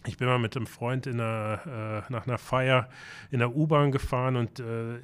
ich 0.06 0.16
bin 0.16 0.28
mal 0.28 0.38
mit 0.38 0.56
einem 0.56 0.66
Freund 0.66 1.06
in 1.06 1.20
einer, 1.20 2.04
äh, 2.08 2.12
nach 2.12 2.26
einer 2.26 2.38
Feier 2.38 2.88
in 3.30 3.38
der 3.38 3.54
U-Bahn 3.54 3.92
gefahren 3.92 4.36
und 4.36 4.60
äh, 4.60 4.98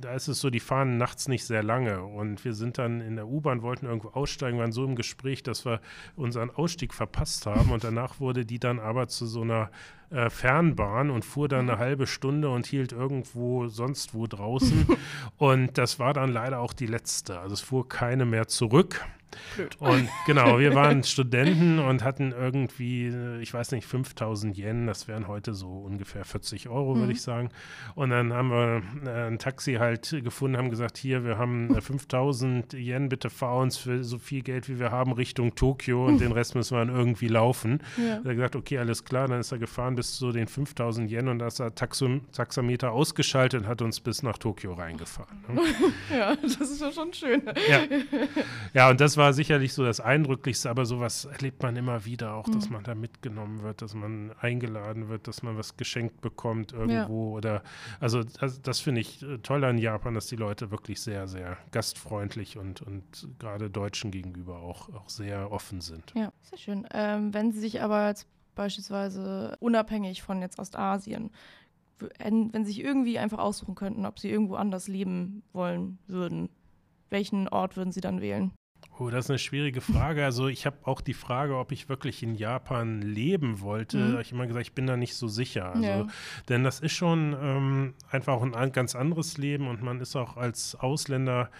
da 0.00 0.14
ist 0.14 0.28
es 0.28 0.40
so, 0.40 0.50
die 0.50 0.60
fahren 0.60 0.96
nachts 0.96 1.28
nicht 1.28 1.44
sehr 1.44 1.62
lange. 1.62 2.02
Und 2.02 2.44
wir 2.44 2.54
sind 2.54 2.78
dann 2.78 3.00
in 3.00 3.16
der 3.16 3.26
U-Bahn, 3.26 3.62
wollten 3.62 3.86
irgendwo 3.86 4.08
aussteigen, 4.08 4.58
waren 4.58 4.72
so 4.72 4.84
im 4.84 4.96
Gespräch, 4.96 5.42
dass 5.42 5.64
wir 5.64 5.80
unseren 6.16 6.50
Ausstieg 6.50 6.94
verpasst 6.94 7.46
haben. 7.46 7.70
Und 7.70 7.84
danach 7.84 8.20
wurde 8.20 8.44
die 8.44 8.58
dann 8.58 8.78
aber 8.78 9.08
zu 9.08 9.26
so 9.26 9.42
einer 9.42 9.70
äh, 10.10 10.30
Fernbahn 10.30 11.10
und 11.10 11.24
fuhr 11.24 11.48
dann 11.48 11.68
eine 11.68 11.78
halbe 11.78 12.06
Stunde 12.06 12.48
und 12.48 12.66
hielt 12.66 12.92
irgendwo 12.92 13.68
sonst 13.68 14.14
wo 14.14 14.26
draußen. 14.26 14.86
Und 15.36 15.76
das 15.76 15.98
war 15.98 16.14
dann 16.14 16.30
leider 16.30 16.60
auch 16.60 16.72
die 16.72 16.86
letzte, 16.86 17.40
also 17.40 17.54
es 17.54 17.60
fuhr 17.60 17.88
keine 17.88 18.24
mehr 18.24 18.46
zurück. 18.46 19.04
Blöd. 19.56 19.76
Und 19.80 20.08
genau, 20.26 20.58
wir 20.58 20.74
waren 20.74 21.02
Studenten 21.02 21.78
und 21.78 22.02
hatten 22.04 22.32
irgendwie, 22.32 23.06
äh, 23.06 23.40
ich 23.40 23.52
weiß 23.52 23.72
nicht, 23.72 23.86
5000 23.86 24.56
Yen, 24.56 24.86
das 24.86 25.08
wären 25.08 25.28
heute 25.28 25.54
so 25.54 25.68
ungefähr 25.68 26.24
40 26.24 26.68
Euro, 26.68 26.94
würde 26.94 27.06
Mhm. 27.06 27.10
ich 27.12 27.22
sagen. 27.22 27.48
Und 27.94 28.10
dann 28.10 28.32
haben 28.32 28.50
wir 28.50 28.82
äh, 29.06 29.26
ein 29.28 29.38
Taxi 29.38 29.74
halt 29.74 30.16
gefunden, 30.22 30.56
haben 30.56 30.70
gesagt, 30.70 30.96
hier, 30.98 31.24
wir 31.24 31.38
haben 31.38 31.74
äh, 31.76 31.80
5000 32.14 32.72
Yen, 32.74 33.08
bitte 33.08 33.30
fahr 33.30 33.56
uns 33.56 33.76
für 33.76 34.02
so 34.04 34.18
viel 34.18 34.42
Geld, 34.42 34.68
wie 34.68 34.78
wir 34.78 34.90
haben, 34.90 35.12
Richtung 35.12 35.54
Tokio 35.54 36.06
und 36.06 36.20
den 36.20 36.32
Rest 36.32 36.54
müssen 36.54 36.76
wir 36.76 36.84
dann 36.84 36.94
irgendwie 36.94 37.28
laufen. 37.28 37.80
Ja. 37.96 38.04
Er 38.04 38.16
hat 38.18 38.24
gesagt, 38.24 38.56
okay, 38.56 38.78
alles 38.78 39.04
klar, 39.04 39.28
dann 39.28 39.40
ist 39.40 39.52
er 39.52 39.58
gefahren 39.58 39.94
bis 39.94 40.16
zu 40.16 40.32
den 40.32 40.46
5000 40.48 41.10
Yen 41.10 41.28
und 41.28 41.38
da 41.38 41.46
ist 41.46 41.60
er 41.60 41.74
Taxum, 41.74 42.22
Taxameter 42.32 42.92
ausgeschaltet 42.92 43.62
und 43.62 43.66
hat 43.68 43.82
uns 43.82 44.00
bis 44.00 44.22
nach 44.22 44.38
Tokio 44.38 44.72
reingefahren. 44.74 45.38
Ne? 45.48 45.60
ja, 46.16 46.34
das 46.36 46.56
ist 46.56 46.80
ja 46.80 46.90
schon 46.92 47.12
schön. 47.12 47.42
Ja. 47.68 47.80
ja, 48.72 48.90
und 48.90 49.00
das 49.00 49.16
war 49.16 49.23
sicherlich 49.32 49.72
so 49.72 49.84
das 49.84 50.00
Eindrücklichste, 50.00 50.68
aber 50.68 50.84
sowas 50.86 51.24
erlebt 51.24 51.62
man 51.62 51.76
immer 51.76 52.04
wieder 52.04 52.34
auch, 52.34 52.48
dass 52.48 52.68
Mhm. 52.68 52.74
man 52.74 52.84
da 52.84 52.94
mitgenommen 52.94 53.62
wird, 53.62 53.82
dass 53.82 53.94
man 53.94 54.32
eingeladen 54.40 55.08
wird, 55.08 55.26
dass 55.28 55.42
man 55.42 55.56
was 55.56 55.76
geschenkt 55.76 56.20
bekommt 56.20 56.72
irgendwo 56.72 57.36
oder 57.36 57.62
also 58.00 58.22
das, 58.22 58.60
das 58.60 58.80
finde 58.80 59.00
ich 59.00 59.22
äh, 59.22 59.38
toll 59.38 59.64
an 59.64 59.78
Japan, 59.78 60.14
dass 60.14 60.26
die 60.26 60.36
Leute 60.36 60.70
wirklich 60.70 61.00
sehr, 61.00 61.26
sehr 61.28 61.56
gastfreundlich 61.70 62.58
und, 62.58 62.82
und 62.82 63.28
gerade 63.38 63.70
Deutschen 63.70 64.10
gegenüber 64.10 64.58
auch, 64.58 64.88
auch 64.94 65.08
sehr 65.08 65.50
offen 65.52 65.80
sind. 65.80 66.12
Ja, 66.14 66.32
sehr 66.42 66.58
schön. 66.58 66.86
Ähm, 66.92 67.32
wenn 67.32 67.52
Sie 67.52 67.60
sich 67.60 67.82
aber 67.82 68.08
jetzt 68.08 68.26
beispielsweise 68.54 69.56
unabhängig 69.60 70.22
von 70.22 70.40
jetzt 70.40 70.58
Ostasien, 70.58 71.30
wenn 72.18 72.50
Sie 72.52 72.72
sich 72.72 72.80
irgendwie 72.84 73.18
einfach 73.18 73.38
aussuchen 73.38 73.74
könnten, 73.74 74.04
ob 74.06 74.18
Sie 74.18 74.30
irgendwo 74.30 74.56
anders 74.56 74.88
leben 74.88 75.42
wollen 75.52 75.98
würden, 76.06 76.48
welchen 77.10 77.48
Ort 77.48 77.76
würden 77.76 77.92
Sie 77.92 78.00
dann 78.00 78.20
wählen? 78.20 78.52
Oh, 78.98 79.10
das 79.10 79.26
ist 79.26 79.30
eine 79.30 79.38
schwierige 79.38 79.80
Frage. 79.80 80.24
Also 80.24 80.46
ich 80.46 80.66
habe 80.66 80.76
auch 80.84 81.00
die 81.00 81.14
Frage, 81.14 81.56
ob 81.56 81.72
ich 81.72 81.88
wirklich 81.88 82.22
in 82.22 82.36
Japan 82.36 83.02
leben 83.02 83.60
wollte. 83.60 83.98
Mhm. 83.98 84.20
Ich 84.20 84.28
habe 84.28 84.36
immer 84.36 84.46
gesagt, 84.46 84.66
ich 84.66 84.74
bin 84.74 84.86
da 84.86 84.96
nicht 84.96 85.16
so 85.16 85.26
sicher. 85.26 85.74
Also, 85.74 85.82
ja. 85.82 86.06
Denn 86.48 86.62
das 86.62 86.78
ist 86.78 86.92
schon 86.92 87.36
ähm, 87.40 87.94
einfach 88.10 88.40
ein 88.40 88.72
ganz 88.72 88.94
anderes 88.94 89.36
Leben 89.36 89.66
und 89.66 89.82
man 89.82 90.00
ist 90.00 90.14
auch 90.14 90.36
als 90.36 90.76
Ausländer, 90.76 91.50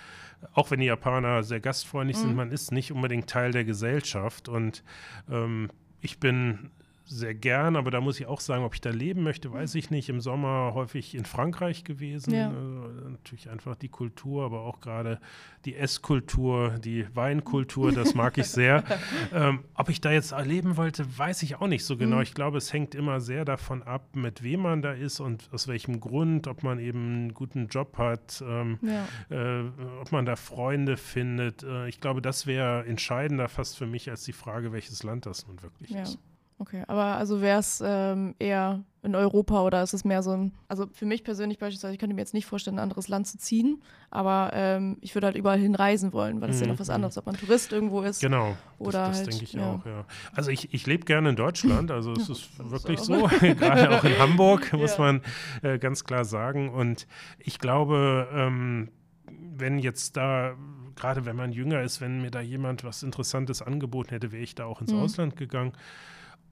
auch 0.53 0.71
wenn 0.71 0.79
die 0.79 0.87
Japaner 0.87 1.43
sehr 1.43 1.61
gastfreundlich 1.61 2.19
mhm. 2.19 2.23
sind, 2.23 2.37
man 2.37 2.53
ist 2.53 2.71
nicht 2.71 2.93
unbedingt 2.93 3.29
Teil 3.29 3.51
der 3.51 3.65
Gesellschaft. 3.65 4.49
Und 4.49 4.85
ähm, 5.29 5.71
ich 6.01 6.21
bin 6.21 6.71
sehr 7.07 7.35
gern, 7.35 7.77
aber 7.77 7.91
da 7.91 8.01
muss 8.01 8.19
ich 8.19 8.27
auch 8.27 8.41
sagen, 8.41 8.65
ob 8.65 8.75
ich 8.75 8.81
da 8.81 8.91
leben 8.91 9.23
möchte, 9.23 9.53
weiß 9.53 9.75
ich 9.75 9.91
nicht. 9.91 10.09
Im 10.09 10.21
Sommer 10.21 10.73
häufig 10.75 11.15
in 11.15 11.27
Frankreich 11.27 11.85
gewesen. 11.85 12.33
Ja. 12.33 12.49
Also 12.49 13.11
natürlich 13.11 13.51
einfach 13.51 13.77
die 13.77 13.91
Kultur, 13.91 14.45
aber 14.45 14.63
auch 14.63 14.81
gerade 14.81 15.21
die 15.67 15.77
Esskultur, 15.77 16.79
die 16.79 17.07
Weinkultur, 17.15 17.93
das 17.93 18.15
mag 18.15 18.39
ich 18.39 18.47
sehr. 18.47 18.85
ähm, 19.35 19.65
ob 19.75 19.91
ich 19.91 20.01
da 20.01 20.13
jetzt 20.13 20.35
leben 20.45 20.77
wollte, 20.77 21.07
weiß 21.19 21.43
ich 21.43 21.57
auch 21.57 21.67
nicht 21.67 21.85
so 21.85 21.97
genau. 21.97 22.17
Mhm. 22.17 22.23
Ich 22.23 22.35
glaube, 22.35 22.57
es 22.57 22.73
hängt 22.73 22.95
immer 22.95 23.21
sehr 23.21 23.45
davon 23.45 23.83
ab, 23.83 24.17
mit 24.17 24.43
wem 24.43 24.61
man 24.61 24.81
da 24.81 24.93
ist 24.93 25.21
und 25.21 25.51
aus 25.53 25.69
welchem 25.69 26.01
Grund, 26.01 26.47
ob 26.47 26.63
man 26.63 26.79
eben 26.79 27.05
einen 27.05 27.35
guten 27.35 27.69
Job 27.69 27.99
hat, 27.99 28.43
ähm, 28.47 28.79
ja. 28.81 29.07
äh, 29.31 29.65
ob 30.01 30.11
man 30.11 30.25
da 30.25 30.37
Freunde 30.37 30.97
findet. 30.97 31.63
Äh, 31.63 31.89
ich 31.89 32.01
glaube, 32.01 32.23
das 32.23 32.47
wäre 32.47 32.87
entscheidender 32.87 33.49
fast 33.49 33.77
für 33.77 33.87
mich 33.87 34.09
als 34.11 34.25
die 34.25 34.33
Frage, 34.33 34.73
welches 34.73 35.03
Land 35.03 35.27
das 35.27 35.47
nun 35.47 35.63
wirklich 35.63 35.91
ja. 35.91 36.03
ist. 36.03 36.19
Okay, 36.59 36.85
aber 36.87 37.17
also 37.17 37.41
wäre 37.41 37.59
es 37.59 37.83
ähm, 37.85 38.35
eher 38.39 38.85
in 39.03 39.15
Europa 39.15 39.63
oder 39.63 39.83
ist 39.83 39.93
es 39.93 40.05
mehr 40.05 40.23
so 40.23 40.31
ein, 40.31 40.53
also 40.69 40.87
für 40.93 41.05
mich 41.05 41.25
persönlich 41.25 41.59
beispielsweise, 41.59 41.93
ich 41.93 41.99
könnte 41.99 42.15
mir 42.15 42.23
jetzt 42.23 42.33
nicht 42.33 42.47
vorstellen, 42.47 42.77
ein 42.77 42.83
anderes 42.85 43.09
Land 43.09 43.27
zu 43.27 43.39
ziehen, 43.39 43.83
aber 44.11 44.51
ähm, 44.55 44.97
ich 45.01 45.15
würde 45.15 45.27
halt 45.27 45.37
überall 45.37 45.59
hinreisen 45.59 46.13
wollen, 46.13 46.41
weil 46.41 46.49
das 46.49 46.57
mhm. 46.57 46.63
ist 46.63 46.67
ja 46.67 46.73
noch 46.73 46.81
was 46.81 46.89
mhm. 46.89 46.95
anderes, 46.95 47.19
ob 47.19 47.27
man 47.27 47.37
Tourist 47.37 47.73
irgendwo 47.73 48.03
ist. 48.03 48.21
Genau, 48.21 48.57
oder 48.79 49.09
das, 49.09 49.09
das 49.09 49.19
halt, 49.19 49.33
denke 49.33 49.45
ich 49.45 49.53
ja. 49.53 49.73
auch, 49.73 49.85
ja. 49.85 50.05
Also 50.33 50.51
ich, 50.51 50.73
ich 50.73 50.87
lebe 50.87 51.05
gerne 51.05 51.31
in 51.31 51.37
Deutschland, 51.37 51.91
also 51.91 52.13
es 52.13 52.29
ist 52.29 52.51
wirklich 52.59 53.01
so, 53.01 53.27
gerade 53.41 53.91
auch 53.91 54.05
in 54.05 54.19
Hamburg, 54.19 54.73
muss 54.75 54.97
ja. 54.97 55.05
man 55.05 55.23
äh, 55.63 55.79
ganz 55.79 56.05
klar 56.05 56.25
sagen. 56.25 56.71
Und 56.71 57.07
ich 57.39 57.59
glaube, 57.59 58.29
ähm, 58.33 58.91
wenn 59.27 59.79
jetzt 59.79 60.17
da 60.17 60.55
gerade 60.97 61.25
wenn 61.25 61.37
man 61.37 61.53
jünger 61.53 61.83
ist, 61.83 62.01
wenn 62.01 62.23
mir 62.23 62.31
da 62.31 62.41
jemand 62.41 62.85
was 62.85 63.03
Interessantes 63.03 63.63
angeboten 63.63 64.11
hätte, 64.11 64.33
wäre 64.33 64.43
ich 64.43 64.55
da 64.55 64.65
auch 64.65 64.81
ins 64.81 64.93
mhm. 64.93 65.01
Ausland 65.01 65.37
gegangen. 65.37 65.73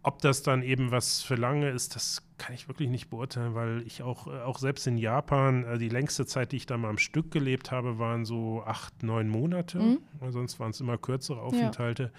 Ob 0.03 0.21
das 0.21 0.43
dann 0.43 0.63
eben 0.63 0.91
was 0.91 1.23
für 1.23 1.37
lange 1.37 1.71
ist, 1.71 1.95
das 1.95 2.23
kann 2.43 2.57
ich 2.57 2.67
wirklich 2.67 2.91
nicht 2.91 3.09
beurteilen, 3.09 3.55
weil 3.55 3.85
ich 3.87 4.03
auch, 4.03 4.27
äh, 4.27 4.41
auch 4.41 4.59
selbst 4.59 4.89
in 4.89 4.99
Japan, 4.99 5.65
äh, 5.65 5.79
die 5.79 5.89
längste 5.89 6.27
Zeit, 6.27 6.51
die 6.51 6.57
ich 6.57 6.67
da 6.67 6.77
mal 6.77 6.89
am 6.89 6.99
Stück 6.99 7.31
gelebt 7.31 7.71
habe, 7.71 8.01
waren 8.01 8.25
so 8.25 8.65
acht, 8.67 9.05
neun 9.05 9.29
Monate. 9.29 9.79
Mhm. 9.79 9.99
Sonst 10.31 10.59
waren 10.59 10.71
es 10.71 10.81
immer 10.81 10.99
kürzere 10.99 11.41
Aufenthalte. 11.41 12.03
Ja. 12.03 12.11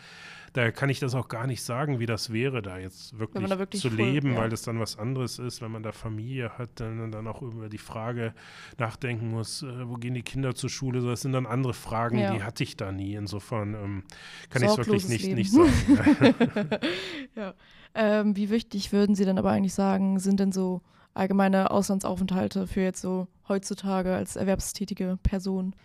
Da 0.53 0.72
kann 0.72 0.89
ich 0.89 1.01
das 1.01 1.13
auch 1.13 1.27
gar 1.27 1.46
nicht 1.46 1.62
sagen, 1.62 2.00
wie 2.00 2.06
das 2.06 2.32
wäre, 2.32 2.62
da 2.62 2.77
jetzt 2.77 3.20
wirklich, 3.20 3.46
da 3.50 3.60
wirklich 3.60 3.82
zu 3.82 3.89
voll, 3.89 3.98
leben, 3.98 4.34
ja. 4.34 4.38
weil 4.38 4.50
das 4.50 4.62
dann 4.62 4.80
was 4.80 4.98
anderes 4.98 5.39
ist, 5.39 5.62
wenn 5.62 5.72
man 5.72 5.84
da 5.84 5.92
Familie 5.92 6.58
hat, 6.58 6.70
dann, 6.75 7.12
dann 7.12 7.27
auch 7.27 7.42
über 7.42 7.68
die 7.68 7.77
Frage 7.77 8.34
nachdenken 8.77 9.30
muss, 9.30 9.63
äh, 9.63 9.89
wo 9.89 9.96
gehen 9.96 10.13
die 10.13 10.22
Kinder 10.22 10.56
zur 10.56 10.70
Schule? 10.70 11.01
das 11.01 11.22
sind 11.22 11.34
dann 11.34 11.46
andere 11.46 11.74
Fragen, 11.74 12.18
ja. 12.18 12.34
die 12.34 12.44
hatte 12.44 12.63
ich 12.63 12.77
da 12.77 12.94
nie. 12.94 13.15
Insofern 13.15 13.74
ähm, 13.74 14.03
kann 14.50 14.63
ich 14.63 14.70
es 14.70 14.77
wirklich 14.77 15.10
nicht, 15.10 15.27
nicht 15.34 15.51
sagen. 15.51 15.74
ja. 17.36 17.53
Ähm, 17.96 18.36
wie 18.36 18.50
wichtig 18.50 18.92
würden 18.92 19.16
Sie 19.16 19.26
denn 19.26 19.38
aber 19.38 19.52
eigentlich 19.52 19.74
sagen, 19.74 20.20
sind 20.20 20.40
denn 20.40 20.52
so 20.52 20.82
allgemeine 21.14 21.72
Auslandsaufenthalte 21.72 22.68
für 22.68 22.82
jetzt 22.82 23.02
so 23.02 23.28
heutzutage 23.48 24.16
als 24.16 24.36
erwerbstätige 24.36 25.20
Person? 25.22 25.76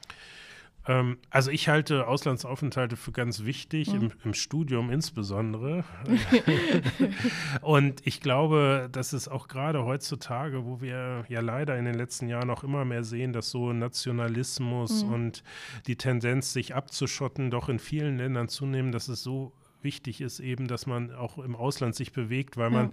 Ähm, 0.89 1.19
also 1.29 1.51
ich 1.51 1.69
halte 1.69 2.09
Auslandsaufenthalte 2.09 2.97
für 2.97 3.13
ganz 3.13 3.45
wichtig, 3.45 3.93
mhm. 3.93 4.01
im, 4.01 4.13
im, 4.25 4.35
Studium 4.35 4.91
insbesondere. 4.91 5.85
und 7.61 8.07
ich 8.07 8.21
glaube, 8.21 8.89
dass 8.91 9.13
es 9.13 9.29
auch 9.29 9.49
gerade 9.49 9.85
heutzutage, 9.85 10.65
wo 10.65 10.81
wir 10.81 11.25
ja 11.29 11.41
leider 11.41 11.79
in 11.79 11.85
den 11.85 11.95
letzten 11.95 12.29
Jahren 12.29 12.49
auch 12.51 12.65
immer 12.65 12.85
mehr 12.87 13.05
sehen, 13.05 13.33
dass 13.33 13.51
so 13.51 13.73
Nationalismus 13.73 15.05
mhm. 15.05 15.13
und 15.13 15.43
die 15.87 15.97
Tendenz, 15.97 16.55
sich 16.55 16.75
abzuschotten, 16.75 17.51
doch 17.51 17.69
in 17.69 17.79
vielen 17.79 18.17
Ländern 18.17 18.49
zunehmen, 18.49 18.91
dass 18.91 19.09
es 19.09 19.23
so 19.23 19.53
wichtig 19.83 20.21
ist 20.21 20.41
eben, 20.41 20.69
dass 20.69 20.87
man 20.87 21.15
auch 21.15 21.39
im 21.39 21.57
Ausland 21.57 21.95
sich 21.95 22.13
bewegt, 22.13 22.57
weil 22.57 22.73
ja. 22.73 22.79
man 22.79 22.93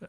äh, 0.00 0.06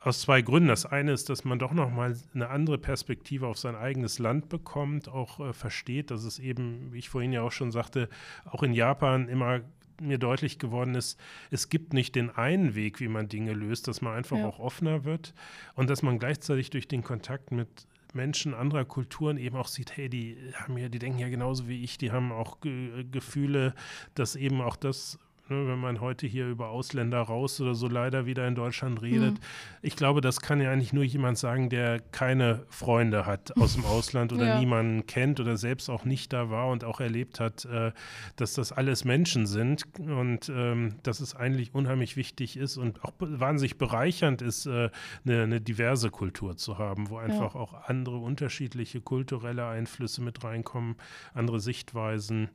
aus 0.00 0.20
zwei 0.20 0.42
Gründen. 0.42 0.68
Das 0.68 0.86
eine 0.86 1.12
ist, 1.12 1.28
dass 1.28 1.44
man 1.44 1.58
doch 1.58 1.72
nochmal 1.72 2.16
eine 2.34 2.48
andere 2.48 2.78
Perspektive 2.78 3.46
auf 3.46 3.58
sein 3.58 3.76
eigenes 3.76 4.18
Land 4.18 4.48
bekommt, 4.48 5.08
auch 5.08 5.40
äh, 5.40 5.52
versteht, 5.52 6.10
dass 6.10 6.24
es 6.24 6.38
eben, 6.38 6.92
wie 6.92 6.98
ich 6.98 7.08
vorhin 7.08 7.32
ja 7.32 7.42
auch 7.42 7.52
schon 7.52 7.70
sagte, 7.70 8.08
auch 8.44 8.62
in 8.62 8.72
Japan 8.72 9.28
immer 9.28 9.60
mir 10.00 10.18
deutlich 10.18 10.58
geworden 10.58 10.94
ist, 10.94 11.20
es 11.50 11.68
gibt 11.68 11.92
nicht 11.92 12.14
den 12.14 12.30
einen 12.30 12.74
Weg, 12.74 13.00
wie 13.00 13.08
man 13.08 13.28
Dinge 13.28 13.52
löst, 13.52 13.86
dass 13.86 14.00
man 14.00 14.14
einfach 14.14 14.38
ja. 14.38 14.46
auch 14.46 14.58
offener 14.58 15.04
wird 15.04 15.34
und 15.74 15.90
dass 15.90 16.02
man 16.02 16.18
gleichzeitig 16.18 16.70
durch 16.70 16.88
den 16.88 17.02
Kontakt 17.02 17.52
mit 17.52 17.86
Menschen 18.14 18.54
anderer 18.54 18.84
Kulturen 18.84 19.36
eben 19.36 19.56
auch 19.56 19.68
sieht, 19.68 19.96
hey, 19.96 20.08
die 20.08 20.36
haben 20.54 20.76
ja, 20.78 20.88
die 20.88 20.98
denken 20.98 21.18
ja 21.18 21.28
genauso 21.28 21.68
wie 21.68 21.84
ich, 21.84 21.98
die 21.98 22.10
haben 22.10 22.32
auch 22.32 22.60
Ge 22.60 23.04
Gefühle, 23.10 23.74
dass 24.14 24.36
eben 24.36 24.60
auch 24.60 24.76
das 24.76 25.18
ne, 25.50 25.66
wenn 25.66 25.78
man 25.78 26.00
heute 26.00 26.26
hier 26.26 26.48
über 26.48 26.68
Ausländer 26.68 27.20
raus 27.20 27.60
oder 27.60 27.74
so 27.74 27.88
leider 27.88 28.26
wieder 28.26 28.46
in 28.46 28.54
Deutschland 28.54 29.02
redet. 29.02 29.34
Mhm. 29.34 29.44
Ich 29.82 29.96
glaube, 29.96 30.20
das 30.20 30.40
kann 30.40 30.60
ja 30.60 30.70
eigentlich 30.70 30.92
nur 30.92 31.04
jemand 31.04 31.38
sagen, 31.38 31.68
der 31.68 32.00
keine 32.00 32.64
Freunde 32.68 33.26
hat 33.26 33.56
aus 33.56 33.74
dem 33.74 33.84
Ausland 33.84 34.32
oder 34.32 34.46
ja. 34.46 34.58
niemanden 34.58 35.06
kennt 35.06 35.40
oder 35.40 35.56
selbst 35.56 35.90
auch 35.90 36.04
nicht 36.04 36.32
da 36.32 36.50
war 36.50 36.68
und 36.68 36.84
auch 36.84 37.00
erlebt 37.00 37.40
hat, 37.40 37.64
äh, 37.64 37.92
dass 38.36 38.54
das 38.54 38.72
alles 38.72 39.04
Menschen 39.04 39.46
sind 39.46 39.84
und 39.98 40.48
ähm, 40.48 40.94
dass 41.02 41.20
es 41.20 41.34
eigentlich 41.34 41.74
unheimlich 41.74 42.16
wichtig 42.16 42.56
ist 42.56 42.76
und 42.76 43.04
auch 43.04 43.12
wahnsinnig 43.18 43.78
bereichernd 43.78 44.42
ist, 44.42 44.66
äh, 44.66 44.90
eine, 45.24 45.42
eine, 45.42 45.60
diverse 45.60 46.10
Kultur 46.10 46.56
zu 46.56 46.78
haben, 46.78 47.10
wo 47.10 47.18
einfach 47.18 47.54
ja. 47.54 47.60
auch 47.60 47.74
andere 47.88 48.18
unterschiedliche 48.18 49.00
kulturelle 49.00 49.66
Einflüsse 49.66 50.22
mit 50.22 50.42
reinkommen, 50.44 50.96
andere 51.34 51.60
Sichtweisen. 51.60 52.48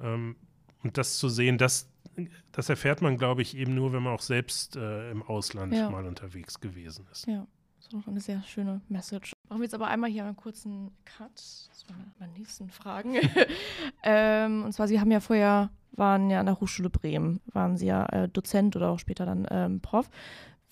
Ähm, 0.00 0.36
und 0.82 0.98
das 0.98 1.18
zu 1.18 1.28
sehen, 1.28 1.58
das, 1.58 1.88
das 2.52 2.68
erfährt 2.68 3.02
man, 3.02 3.16
glaube 3.16 3.42
ich, 3.42 3.56
eben 3.56 3.74
nur, 3.74 3.92
wenn 3.92 4.02
man 4.02 4.14
auch 4.14 4.20
selbst 4.20 4.76
äh, 4.76 5.10
im 5.10 5.22
Ausland 5.22 5.74
ja. 5.74 5.90
mal 5.90 6.04
unterwegs 6.04 6.60
gewesen 6.60 7.06
ist. 7.10 7.26
Ja, 7.26 7.46
das 7.78 7.88
ist 7.88 7.94
auch 7.94 8.08
eine 8.08 8.20
sehr 8.20 8.42
schöne 8.42 8.80
Message. 8.88 9.32
Machen 9.48 9.60
wir 9.60 9.64
jetzt 9.64 9.74
aber 9.74 9.88
einmal 9.88 10.10
hier 10.10 10.24
einen 10.24 10.36
kurzen 10.36 10.90
Cut. 11.04 11.34
Das 11.34 11.84
waren 11.88 12.12
meine 12.18 12.32
nächsten 12.32 12.70
Fragen. 12.70 13.16
ähm, 14.02 14.64
und 14.64 14.72
zwar, 14.72 14.88
Sie 14.88 15.00
haben 15.00 15.10
ja 15.10 15.20
vorher, 15.20 15.70
waren 15.92 16.30
ja 16.30 16.40
an 16.40 16.46
der 16.46 16.60
Hochschule 16.60 16.90
Bremen, 16.90 17.40
waren 17.52 17.76
Sie 17.76 17.86
ja 17.86 18.06
äh, 18.06 18.28
Dozent 18.28 18.76
oder 18.76 18.90
auch 18.90 18.98
später 18.98 19.26
dann 19.26 19.46
ähm, 19.50 19.80
Prof. 19.80 20.08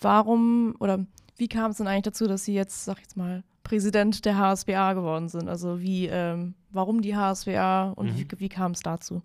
Warum 0.00 0.74
oder 0.80 1.06
wie 1.36 1.48
kam 1.48 1.70
es 1.70 1.78
denn 1.78 1.86
eigentlich 1.86 2.02
dazu, 2.02 2.26
dass 2.26 2.44
Sie 2.44 2.54
jetzt, 2.54 2.84
sag 2.84 2.98
ich 2.98 3.04
jetzt 3.04 3.16
mal, 3.16 3.42
Präsident 3.62 4.24
der 4.24 4.38
HSBA 4.38 4.92
geworden 4.92 5.28
sind? 5.28 5.48
Also 5.48 5.80
wie, 5.80 6.06
ähm, 6.06 6.54
warum 6.70 7.02
die 7.02 7.16
HSBA 7.16 7.90
und 7.90 8.12
mhm. 8.12 8.18
wie, 8.18 8.40
wie 8.40 8.48
kam 8.48 8.72
es 8.72 8.80
dazu? 8.80 9.22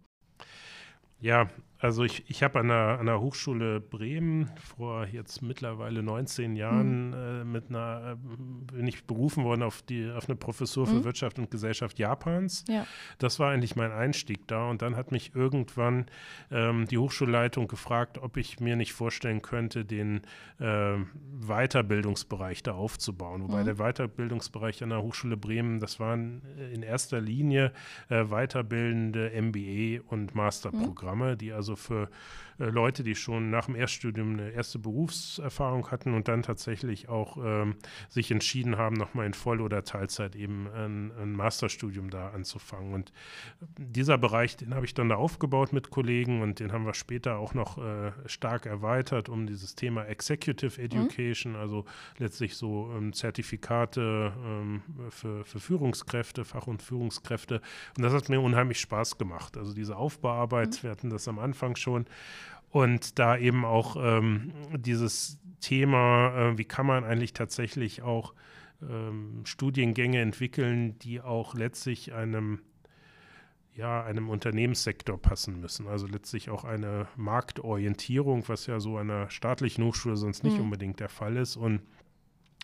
Ja, 1.20 1.50
also 1.80 2.04
ich, 2.04 2.30
ich 2.30 2.44
habe 2.44 2.60
an 2.60 2.68
der, 2.68 3.00
an 3.00 3.06
der 3.06 3.22
Hochschule 3.22 3.80
Bremen 3.80 4.52
vor 4.78 5.06
jetzt 5.06 5.42
mittlerweile 5.42 6.04
19 6.04 6.58
Jahren 6.58 7.08
mhm. 7.08 7.14
äh, 7.14 7.44
mit 7.46 7.70
einer, 7.70 8.18
äh, 8.18 8.74
bin 8.74 8.86
ich 8.86 9.06
berufen 9.06 9.46
worden 9.46 9.64
auf, 9.64 9.82
die, 9.84 10.12
auf 10.12 10.28
eine 10.28 10.36
Professur 10.36 10.86
für 10.88 10.96
mhm. 10.96 11.04
Wirtschaft 11.06 11.40
und 11.40 11.50
Gesellschaft 11.50 11.98
Japans. 11.98 12.66
Ja. 12.68 12.86
Das 13.18 13.40
war 13.40 13.52
eigentlich 13.52 13.78
mein 13.78 13.94
Einstieg 13.94 14.46
da 14.48 14.70
und 14.70 14.82
dann 14.82 14.98
hat 14.98 15.14
mich 15.14 15.34
irgendwann 15.36 16.08
ähm, 16.52 16.86
die 16.86 16.98
Hochschulleitung 16.98 17.70
gefragt, 17.70 18.18
ob 18.18 18.36
ich 18.36 18.60
mir 18.60 18.76
nicht 18.76 18.92
vorstellen 18.92 19.42
könnte, 19.42 19.86
den 19.86 20.22
äh, 20.60 20.98
Weiterbildungsbereich 21.48 22.62
da 22.62 22.74
aufzubauen. 22.74 23.44
Wobei 23.44 23.62
mhm. 23.62 23.66
der 23.66 23.76
Weiterbildungsbereich 23.76 24.84
an 24.84 24.90
der 24.90 25.02
Hochschule 25.02 25.38
Bremen, 25.38 25.80
das 25.80 25.98
waren 26.00 26.42
in 26.74 26.84
erster 26.84 27.22
Linie 27.22 27.72
äh, 28.10 28.26
weiterbildende 28.26 29.32
MBA 29.42 30.04
und 30.10 30.36
Masterprogramme, 30.36 31.38
die 31.38 31.54
also 31.54 31.69
also 31.70 32.08
Leute, 32.66 33.04
die 33.04 33.16
schon 33.16 33.50
nach 33.50 33.66
dem 33.66 33.76
Erststudium 33.76 34.34
eine 34.34 34.52
erste 34.52 34.80
Berufserfahrung 34.80 35.90
hatten 35.92 36.14
und 36.14 36.28
dann 36.28 36.44
tatsächlich 36.44 37.08
auch 37.08 37.38
ähm, 37.38 37.76
sich 38.10 38.32
entschieden 38.32 38.78
haben, 38.78 38.96
nochmal 38.96 39.26
in 39.26 39.34
Voll- 39.34 39.62
oder 39.62 39.84
Teilzeit 39.84 40.36
eben 40.36 40.68
ein, 40.68 41.12
ein, 41.18 41.32
Masterstudium 41.32 42.10
da 42.10 42.30
anzufangen. 42.30 42.94
Und 42.94 43.14
dieser 43.78 44.18
Bereich, 44.18 44.58
den 44.58 44.76
habe 44.76 44.86
ich 44.86 44.94
dann 44.94 45.10
da 45.10 45.16
aufgebaut 45.16 45.72
mit 45.72 45.90
Kollegen 45.90 46.42
und 46.42 46.60
den 46.60 46.74
haben 46.74 46.86
wir 46.86 46.94
später 46.94 47.38
auch 47.38 47.54
noch 47.54 47.78
äh, 47.78 48.12
stark 48.26 48.66
erweitert 48.66 49.30
um 49.30 49.48
dieses 49.48 49.76
Thema 49.76 50.06
Executive 50.06 50.80
mhm. 50.80 50.86
Education, 50.86 51.54
mhm. 51.54 51.60
also 51.60 51.86
letztlich 52.18 52.58
so 52.58 52.92
ähm, 52.96 53.14
Zertifikate 53.14 54.34
ähm, 54.44 54.82
für, 55.10 55.46
für 55.46 55.60
Führungskräfte, 55.60 56.44
Fach- 56.44 56.68
und 56.68 56.82
Führungskräfte. 56.82 57.62
Und 57.96 58.04
das 58.04 58.14
hat 58.14 58.28
mir 58.28 58.42
unheimlich 58.42 58.80
Spaß 58.80 59.18
gemacht. 59.18 59.56
Also 59.56 59.74
diese 59.74 59.96
Aufbauarbeit, 59.96 60.70
mhm. 60.70 60.84
wir 60.84 60.92
hatten 60.92 61.10
das 61.10 61.28
am 61.28 61.40
Anfang 61.40 61.76
schon, 61.76 62.06
und 62.70 63.20
da 63.20 63.38
eben 63.38 63.66
auch 63.66 63.96
ähm, 64.00 64.54
dieses 64.78 65.40
Thema, 65.60 66.52
äh, 66.52 66.58
wie 66.58 66.66
kann 66.66 66.86
man 66.86 67.04
eigentlich 67.04 67.34
tatsächlich 67.34 68.02
auch 68.02 68.34
ähm, 68.82 69.42
Studiengänge 69.46 70.22
entwickeln, 70.22 70.98
die 71.00 71.22
auch 71.22 71.54
letztlich 71.54 72.14
einem 72.14 72.62
ja, 73.80 74.04
einem 74.04 74.30
Unternehmenssektor 74.30 75.18
passen 75.18 75.62
müssen. 75.62 75.88
Also 75.88 76.06
letztlich 76.06 76.50
auch 76.50 76.66
eine 76.66 77.08
Marktorientierung, 77.16 78.50
was 78.50 78.66
ja 78.66 78.82
so 78.82 78.98
an 78.98 79.10
einer 79.10 79.30
staatlichen 79.30 79.86
Hochschule 79.86 80.18
sonst 80.18 80.44
nicht 80.44 80.58
mhm. 80.58 80.64
unbedingt 80.64 81.00
der 81.00 81.08
Fall 81.08 81.38
ist. 81.38 81.56
Und 81.56 81.82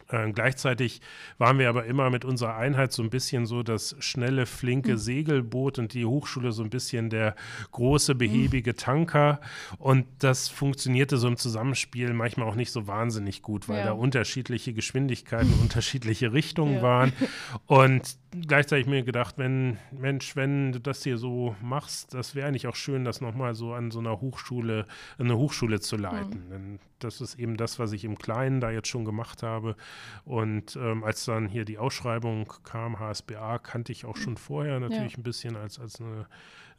äh, 0.10 0.32
gleichzeitig 0.32 1.02
waren 1.38 1.58
wir 1.58 1.68
aber 1.68 1.86
immer 1.86 2.10
mit 2.10 2.26
unserer 2.26 2.56
Einheit 2.58 2.92
so 2.92 3.02
ein 3.02 3.10
bisschen 3.10 3.46
so 3.46 3.64
das 3.64 3.96
schnelle, 4.00 4.46
flinke 4.46 4.94
mhm. 4.94 4.98
Segelboot 4.98 5.80
und 5.80 5.94
die 5.94 6.06
Hochschule 6.06 6.52
so 6.52 6.64
ein 6.64 6.70
bisschen 6.70 7.10
der 7.10 7.36
große, 7.72 8.12
hm. 8.12 8.18
behäbige. 8.18 8.76
Tanker. 8.76 9.40
Und 9.78 10.06
das 10.20 10.48
funktionierte 10.48 11.18
so 11.18 11.28
im 11.28 11.38
Zusammenspiel 11.38 12.14
manchmal 12.14 12.48
auch 12.48 12.56
nicht 12.56 12.72
so 12.72 12.88
wahnsinnig 12.88 13.42
gut, 13.42 13.68
weil 13.68 13.80
ja. 13.80 13.86
da 13.86 13.92
unterschiedliche 13.94 14.74
Geschwindigkeiten, 14.74 15.54
unterschiedliche 15.62 16.34
Richtungen 16.34 16.76
ja. 16.76 16.82
waren. 16.82 17.14
Und 17.66 18.18
gleichzeitig 18.48 18.88
mir 18.88 19.04
gedacht, 19.04 19.38
wenn, 19.38 19.78
Mensch, 19.92 20.36
wenn 20.36 20.72
du 20.72 20.80
das 20.80 21.04
hier 21.04 21.18
so 21.18 21.56
machst, 21.62 22.14
das 22.14 22.36
wäre 22.36 22.48
eigentlich 22.48 22.68
auch 22.68 22.76
schön, 22.76 23.06
das 23.06 23.22
nochmal 23.22 23.56
so 23.56 23.74
an 23.74 23.92
so 23.92 24.00
einer 24.00 24.22
Hochschule, 24.22 24.86
eine 25.18 25.38
Hochschule 25.38 25.80
zu 25.80 25.98
leiten. 25.98 26.46
Mhm. 26.46 26.50
Denn 26.50 26.80
das 27.00 27.22
ist 27.22 27.36
eben 27.36 27.58
das, 27.58 27.80
was 27.80 27.92
ich 27.92 28.04
im 28.04 28.18
Kleinen 28.18 28.62
da 28.62 28.72
jetzt 28.72 28.88
schon 28.88 29.06
gemacht 29.06 29.44
habe. 29.44 29.76
Und 30.24 30.76
ähm, 30.76 31.04
als 31.04 31.26
dann 31.26 31.48
hier 31.48 31.66
die 31.66 31.78
Ausschreibung 31.78 32.52
kam, 32.64 33.00
HSBA, 33.00 33.60
kannte 33.60 33.92
ich 33.92 34.06
auch 34.06 34.18
schon 34.18 34.38
vorher 34.38 34.80
natürlich 34.80 35.14
ja. 35.14 35.20
ein 35.20 35.24
bisschen 35.24 35.56
als, 35.56 35.80
als 35.80 36.00
eine 36.00 36.28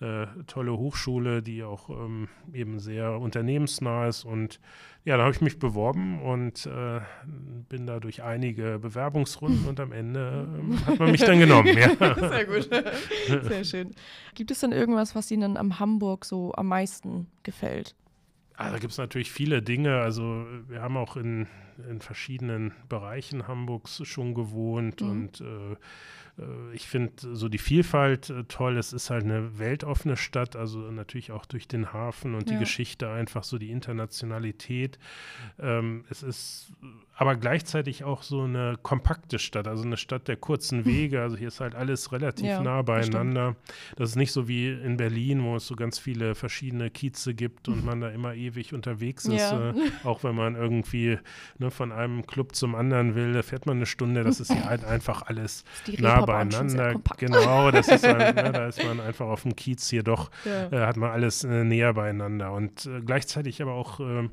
äh, 0.01 0.27
tolle 0.47 0.77
Hochschule, 0.77 1.43
die 1.43 1.63
auch 1.63 1.89
ähm, 1.89 2.29
eben 2.53 2.79
sehr 2.79 3.19
unternehmensnah 3.19 4.07
ist. 4.09 4.25
Und 4.25 4.61
ja, 5.05 5.17
da 5.17 5.25
habe 5.25 5.35
ich 5.35 5.41
mich 5.41 5.59
beworben 5.59 6.21
und 6.21 6.67
äh, 6.67 7.01
bin 7.69 7.87
da 7.87 7.99
durch 8.01 8.23
einige 8.23 8.79
Bewerbungsrunden 8.79 9.65
und 9.69 9.81
am 9.81 9.93
Ende 9.93 10.49
äh, 10.71 10.85
hat 10.85 10.99
man 10.99 11.11
mich 11.11 11.23
dann 11.23 11.39
genommen. 11.39 11.77
Ja. 11.77 11.95
Sehr 12.29 12.45
gut. 12.45 12.69
Sehr 13.43 13.65
schön. 13.65 13.95
Gibt 14.35 14.51
es 14.51 14.61
denn 14.61 14.73
irgendwas, 14.73 15.15
was 15.15 15.31
Ihnen 15.31 15.57
am 15.57 15.79
Hamburg 15.79 16.25
so 16.25 16.53
am 16.55 16.69
meisten 16.69 17.29
gefällt? 17.43 17.95
Ah, 18.57 18.71
da 18.71 18.79
gibt 18.79 18.93
es 18.93 18.99
natürlich 18.99 19.31
viele 19.31 19.63
Dinge. 19.63 20.01
Also 20.01 20.47
wir 20.69 20.81
haben 20.81 20.97
auch 20.97 21.17
in, 21.17 21.47
in 21.89 22.01
verschiedenen 22.01 22.73
Bereichen 22.89 23.49
Hamburgs 23.49 24.01
schon 24.05 24.35
gewohnt 24.35 25.01
mhm. 25.03 25.11
und 25.11 25.41
äh, 25.41 25.77
ich 26.75 26.87
finde 26.87 27.13
so 27.35 27.49
die 27.49 27.59
Vielfalt 27.59 28.29
äh, 28.29 28.45
toll. 28.45 28.77
Es 28.77 28.93
ist 28.93 29.09
halt 29.09 29.25
eine 29.25 29.59
weltoffene 29.59 30.17
Stadt, 30.17 30.55
also 30.55 30.81
natürlich 30.91 31.33
auch 31.33 31.47
durch 31.47 31.67
den 31.67 31.93
Hafen 31.95 32.35
und 32.35 32.49
ja. 32.49 32.55
die 32.55 32.61
Geschichte 32.61 33.11
einfach 33.11 33.43
so 33.43 33.57
die 33.57 33.71
Internationalität. 33.71 34.99
Ähm, 35.59 36.05
es 36.11 36.23
ist 36.23 36.73
aber 37.19 37.37
gleichzeitig 37.37 38.05
auch 38.05 38.23
so 38.23 38.43
eine 38.43 38.77
kompakte 38.83 39.39
Stadt, 39.39 39.67
also 39.67 39.85
eine 39.85 39.97
Stadt 39.97 40.29
der 40.29 40.37
kurzen 40.37 40.85
Wege. 40.85 41.23
Also 41.23 41.39
hier 41.39 41.49
ist 41.49 41.61
halt 41.61 41.75
alles 41.75 42.13
relativ 42.13 42.45
ja, 42.45 42.63
nah 42.63 42.83
beieinander. 42.83 43.57
Das, 43.91 43.97
das, 43.97 44.11
ist 44.11 44.17
nicht 44.17 44.33
so 44.33 44.47
wie 44.47 44.69
in 44.69 44.99
Berlin, 44.99 45.43
wo 45.43 45.57
es 45.57 45.67
so 45.67 45.75
ganz 45.75 45.99
viele 45.99 46.35
verschiedene 46.35 46.91
Kieze 46.91 47.33
gibt 47.33 47.69
und 47.69 47.83
man 47.83 48.03
da 48.03 48.11
immer 48.11 48.35
ewig 48.35 48.75
unterwegs 48.75 49.25
ist. 49.25 49.41
Ja. 49.41 49.71
Äh, 49.71 49.75
auch 50.05 50.23
wenn 50.23 50.35
man 50.35 50.55
irgendwie 50.55 51.19
ne, 51.59 51.71
von 51.71 51.93
einem 51.93 52.27
Club 52.27 52.55
zum 52.55 52.75
anderen 52.75 53.15
will, 53.15 53.33
da 53.33 53.43
fährt 53.43 53.65
man 53.65 53.77
eine 53.77 53.87
Stunde. 53.87 54.23
Das 54.23 54.39
ist 54.39 54.53
hier 54.53 54.67
halt 54.67 54.85
einfach 54.85 55.23
alles 55.23 55.65
nah 55.99 56.26
beieinander. 56.27 57.01
Genau, 57.17 57.71
das 57.71 57.89
ist 57.89 58.07
halt, 58.07 58.37
ne, 58.37 58.53
da 58.53 58.67
ist 58.67 58.85
man 58.85 59.01
einfach 59.07 59.27
auf 59.27 59.43
dem 59.43 59.57
Kiez 59.57 59.89
hier 59.89 60.03
doch, 60.03 60.31
ja. 60.45 60.71
äh, 60.71 60.87
hat 60.87 60.97
man 60.97 61.11
alles 61.11 61.45
äh, 61.45 61.65
näher 61.65 61.95
beieinander. 61.95 62.53
Und 62.53 62.87
äh, 62.87 63.01
gleichzeitig 63.01 63.63
aber 63.63 63.73
auch 63.73 64.01
ähm, 64.01 64.31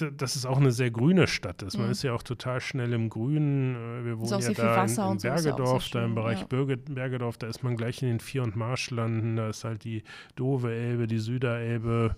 dass 0.00 0.36
es 0.36 0.46
auch 0.46 0.58
eine 0.58 0.72
sehr 0.72 0.90
grüne 0.90 1.26
Stadt 1.26 1.62
ist. 1.62 1.76
Man 1.76 1.86
mhm. 1.86 1.92
ist 1.92 2.02
ja 2.02 2.12
auch 2.12 2.22
total 2.22 2.60
schnell 2.60 2.92
im 2.92 3.08
Grünen. 3.08 3.74
Äh, 3.74 4.04
wir 4.04 4.18
wohnen 4.18 4.40
ja 4.40 4.52
da 4.52 4.84
in, 4.84 4.90
in 4.90 5.18
Bergedorf, 5.18 5.84
so 5.84 5.98
da 5.98 6.04
im 6.04 6.14
Bereich 6.14 6.40
ja. 6.40 6.46
Berge, 6.46 6.76
Bergedorf, 6.76 7.38
da 7.38 7.46
ist 7.46 7.62
man 7.62 7.76
gleich 7.76 8.02
in 8.02 8.08
den 8.08 8.20
Vier- 8.20 8.42
und 8.42 8.56
Marschlanden. 8.56 9.36
Da 9.36 9.50
ist 9.50 9.64
halt 9.64 9.84
die 9.84 10.02
Dove 10.36 10.72
Elbe, 10.72 11.06
die 11.06 11.18
Süderelbe. 11.18 12.16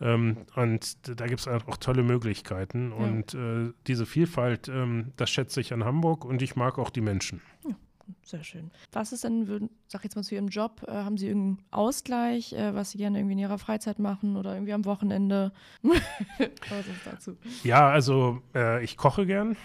Ähm, 0.00 0.38
und 0.54 1.20
da 1.20 1.26
gibt 1.26 1.40
es 1.40 1.48
auch 1.48 1.76
tolle 1.76 2.02
Möglichkeiten. 2.02 2.90
Ja. 2.90 2.96
Und 2.96 3.34
äh, 3.34 3.72
diese 3.86 4.06
Vielfalt, 4.06 4.68
ähm, 4.68 5.12
das 5.16 5.30
schätze 5.30 5.60
ich 5.60 5.72
an 5.72 5.84
Hamburg 5.84 6.24
und 6.24 6.42
ich 6.42 6.56
mag 6.56 6.78
auch 6.78 6.90
die 6.90 7.00
Menschen. 7.00 7.42
Ja 7.64 7.74
sehr 8.22 8.44
schön. 8.44 8.70
Was 8.92 9.12
ist 9.12 9.24
denn, 9.24 9.70
sag 9.86 10.04
jetzt 10.04 10.16
mal 10.16 10.22
zu 10.22 10.34
Ihrem 10.34 10.48
Job, 10.48 10.84
äh, 10.86 10.92
haben 10.92 11.16
Sie 11.16 11.26
irgendeinen 11.26 11.64
Ausgleich, 11.70 12.52
äh, 12.52 12.74
was 12.74 12.90
Sie 12.90 12.98
gerne 12.98 13.18
irgendwie 13.18 13.34
in 13.34 13.38
Ihrer 13.38 13.58
Freizeit 13.58 13.98
machen 13.98 14.36
oder 14.36 14.54
irgendwie 14.54 14.72
am 14.72 14.84
Wochenende? 14.84 15.52
was 15.82 16.86
ist 16.86 17.06
dazu? 17.06 17.36
Ja, 17.64 17.88
also 17.88 18.42
äh, 18.54 18.82
ich 18.84 18.96
koche 18.96 19.26
gern. 19.26 19.56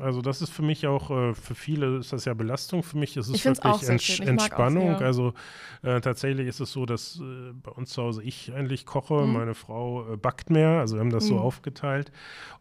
Also 0.00 0.22
das 0.22 0.42
ist 0.42 0.50
für 0.50 0.62
mich 0.62 0.86
auch, 0.86 1.10
äh, 1.10 1.34
für 1.34 1.54
viele 1.54 1.98
ist 1.98 2.12
das 2.12 2.24
ja 2.24 2.34
Belastung, 2.34 2.82
für 2.82 2.98
mich 2.98 3.16
ist 3.16 3.28
es 3.28 3.44
wirklich 3.44 3.88
Ents 3.88 4.20
Entspannung. 4.20 4.96
Also 4.96 5.34
äh, 5.82 6.00
tatsächlich 6.00 6.46
ist 6.46 6.60
es 6.60 6.72
so, 6.72 6.86
dass 6.86 7.20
äh, 7.20 7.52
bei 7.52 7.70
uns 7.70 7.90
zu 7.90 8.02
Hause 8.02 8.22
ich 8.22 8.52
eigentlich 8.52 8.86
koche, 8.86 9.26
mhm. 9.26 9.32
meine 9.32 9.54
Frau 9.54 10.12
äh, 10.12 10.16
backt 10.16 10.50
mehr, 10.50 10.80
also 10.80 10.96
wir 10.96 11.00
haben 11.00 11.10
das 11.10 11.24
mhm. 11.24 11.28
so 11.28 11.38
aufgeteilt. 11.38 12.12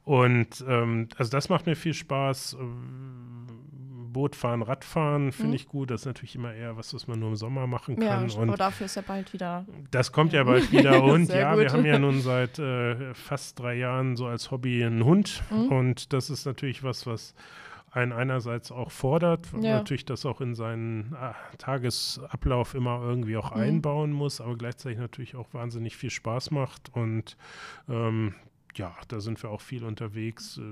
Und 0.04 0.64
ähm, 0.68 1.08
also 1.18 1.32
das 1.32 1.50
macht 1.50 1.66
mir 1.66 1.76
viel 1.76 1.94
Spaß. 1.94 2.58
Boot 4.14 4.36
fahren, 4.36 4.62
Radfahren 4.62 5.32
finde 5.32 5.50
mhm. 5.50 5.56
ich 5.56 5.68
gut. 5.68 5.92
Das 5.92 6.02
ist 6.02 6.06
natürlich 6.06 6.36
immer 6.36 6.54
eher 6.54 6.78
was, 6.78 6.94
was 6.94 7.08
man 7.08 7.20
nur 7.20 7.30
im 7.30 7.36
Sommer 7.36 7.68
machen 7.68 7.98
kann. 7.98 8.30
Ja, 8.30 8.42
aber 8.42 8.56
dafür 8.56 8.86
ist 8.86 8.96
ja 8.96 9.02
bald 9.06 9.34
wieder. 9.34 9.66
Das 9.92 10.12
kommt 10.12 10.32
ja, 10.32 10.42
ja 10.42 10.44
bald 10.46 10.72
wieder. 10.72 11.04
Und 11.04 11.30
ja, 11.30 11.56
gut. 11.56 11.64
wir 11.64 11.74
haben 11.74 11.86
ja 11.86 12.00
nun 12.00 12.22
seit 12.22 12.60
äh, 12.60 13.14
fast 13.14 13.60
drei 13.60 13.76
Jahren 13.76 14.16
so 14.16 14.28
als 14.28 14.52
Hobby 14.52 14.84
einen 14.84 15.04
Hund. 15.04 15.44
Mhm. 15.50 15.68
Und 15.68 16.14
das 16.14 16.30
ist 16.30 16.46
natürlich 16.46 16.84
was, 16.84 17.06
was 17.06 17.13
einen 17.92 18.12
einerseits 18.12 18.72
auch 18.72 18.92
fordert, 18.92 19.48
ja. 19.54 19.78
natürlich 19.78 20.06
das 20.06 20.26
auch 20.26 20.42
in 20.42 20.56
seinen 20.56 21.14
ah, 21.14 21.36
Tagesablauf 21.60 22.74
immer 22.74 23.02
irgendwie 23.04 23.38
auch 23.38 23.54
mhm. 23.54 23.62
einbauen 23.62 24.12
muss, 24.12 24.42
aber 24.42 24.58
gleichzeitig 24.58 24.98
natürlich 24.98 25.36
auch 25.36 25.54
wahnsinnig 25.54 25.96
viel 25.96 26.10
Spaß 26.10 26.52
macht 26.52 26.90
und 26.96 27.38
ähm, 27.88 28.34
ja, 28.76 28.96
da 29.08 29.20
sind 29.20 29.42
wir 29.44 29.52
auch 29.52 29.62
viel 29.62 29.84
unterwegs. 29.84 30.58
Äh, 30.58 30.64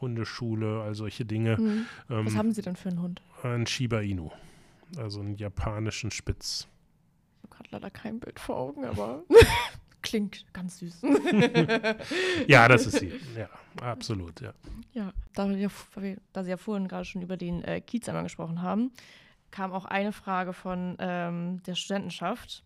Hundeschule, 0.00 0.80
all 0.82 0.94
solche 0.94 1.26
Dinge. 1.26 1.58
Mhm. 1.58 1.86
Ähm, 2.08 2.26
Was 2.26 2.36
haben 2.36 2.52
Sie 2.52 2.62
denn 2.62 2.76
für 2.76 2.88
einen 2.88 3.02
Hund? 3.02 3.22
Ein 3.42 3.66
Shiba 3.66 4.00
Inu, 4.00 4.30
also 4.96 5.20
einen 5.20 5.36
japanischen 5.36 6.10
Spitz. 6.10 6.66
Ich 7.42 7.50
habe 7.50 7.56
gerade 7.56 7.68
leider 7.72 7.90
kein 7.90 8.20
Bild 8.20 8.40
vor 8.40 8.56
Augen, 8.56 8.84
aber 8.86 9.24
klingt 10.04 10.44
ganz 10.52 10.78
süß. 10.78 11.02
ja, 12.46 12.68
das 12.68 12.86
ist 12.86 13.00
sie. 13.00 13.12
Ja, 13.36 13.48
absolut, 13.80 14.40
ja. 14.40 14.54
Ja, 14.92 15.12
da, 15.34 15.48
wir, 15.48 15.70
da 16.32 16.44
Sie 16.44 16.50
ja 16.50 16.56
vorhin 16.56 16.86
gerade 16.86 17.04
schon 17.04 17.22
über 17.22 17.36
den 17.36 17.64
äh, 17.64 17.80
Kiez 17.80 18.08
einmal 18.08 18.22
gesprochen 18.22 18.62
haben, 18.62 18.92
kam 19.50 19.72
auch 19.72 19.86
eine 19.86 20.12
Frage 20.12 20.52
von 20.52 20.96
ähm, 21.00 21.60
der 21.64 21.74
Studentenschaft. 21.74 22.62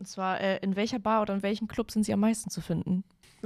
Und 0.00 0.06
zwar, 0.06 0.40
äh, 0.40 0.58
in 0.58 0.74
welcher 0.74 0.98
Bar 0.98 1.22
oder 1.22 1.34
in 1.34 1.42
welchem 1.42 1.68
Club 1.68 1.92
sind 1.92 2.04
Sie 2.04 2.12
am 2.12 2.20
meisten 2.20 2.50
zu 2.50 2.60
finden? 2.60 3.04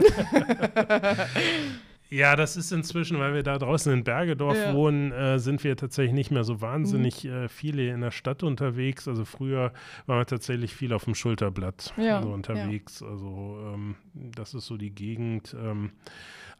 Ja, 2.12 2.36
das 2.36 2.58
ist 2.58 2.72
inzwischen, 2.72 3.18
weil 3.18 3.32
wir 3.32 3.42
da 3.42 3.56
draußen 3.56 3.90
in 3.90 4.04
Bergedorf 4.04 4.58
ja. 4.58 4.74
wohnen, 4.74 5.12
äh, 5.12 5.38
sind 5.38 5.64
wir 5.64 5.76
tatsächlich 5.78 6.12
nicht 6.12 6.30
mehr 6.30 6.44
so 6.44 6.60
wahnsinnig 6.60 7.24
mhm. 7.24 7.30
äh, 7.30 7.48
viele 7.48 7.88
in 7.88 8.02
der 8.02 8.10
Stadt 8.10 8.42
unterwegs. 8.42 9.08
Also 9.08 9.24
früher 9.24 9.72
waren 10.04 10.18
wir 10.18 10.26
tatsächlich 10.26 10.74
viel 10.74 10.92
auf 10.92 11.04
dem 11.04 11.14
Schulterblatt 11.14 11.94
ja. 11.96 12.20
so 12.20 12.28
unterwegs. 12.28 13.00
Ja. 13.00 13.06
Also 13.06 13.56
ähm, 13.72 13.94
das 14.12 14.52
ist 14.52 14.66
so 14.66 14.76
die 14.76 14.94
Gegend. 14.94 15.56
Ähm, 15.58 15.92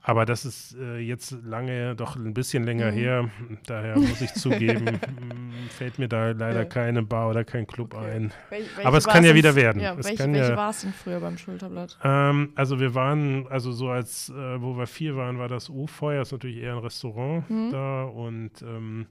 aber 0.04 0.26
das 0.26 0.44
ist 0.44 0.76
äh, 0.76 0.98
jetzt 0.98 1.30
lange, 1.44 1.94
doch 1.94 2.16
ein 2.16 2.34
bisschen 2.34 2.64
länger 2.64 2.90
mhm. 2.90 2.96
her. 2.96 3.30
Daher 3.66 3.98
muss 3.98 4.20
ich 4.20 4.32
zugeben, 4.34 4.84
mm, 4.96 5.68
fällt 5.70 5.98
mir 5.98 6.08
da 6.08 6.30
leider 6.32 6.64
keine 6.64 7.02
Bar 7.02 7.30
oder 7.30 7.44
kein 7.44 7.66
Club 7.66 7.94
okay. 7.94 8.10
ein. 8.10 8.32
Wel 8.50 8.64
Aber 8.84 8.98
es 8.98 9.06
kann 9.06 9.24
ja 9.24 9.34
wieder 9.34 9.54
werden. 9.54 9.80
Ja, 9.80 9.96
welche, 9.96 10.18
welche 10.18 10.50
ja, 10.50 10.56
war 10.56 10.70
es 10.70 10.80
denn 10.80 10.92
früher 10.92 11.20
beim 11.20 11.38
Schulterblatt? 11.38 11.98
Ähm, 12.02 12.52
also 12.56 12.80
wir 12.80 12.94
waren, 12.96 13.46
also 13.48 13.70
so 13.70 13.90
als, 13.90 14.30
äh, 14.30 14.60
wo 14.60 14.76
wir 14.76 14.88
vier 14.88 15.16
waren, 15.16 15.38
war 15.38 15.48
das 15.48 15.70
O-Feuer, 15.70 16.22
ist 16.22 16.32
natürlich 16.32 16.56
eher 16.56 16.72
ein 16.72 16.78
Restaurant 16.78 17.48
mhm. 17.48 17.70
da 17.70 18.02
und 18.02 18.60
ähm, 18.62 19.06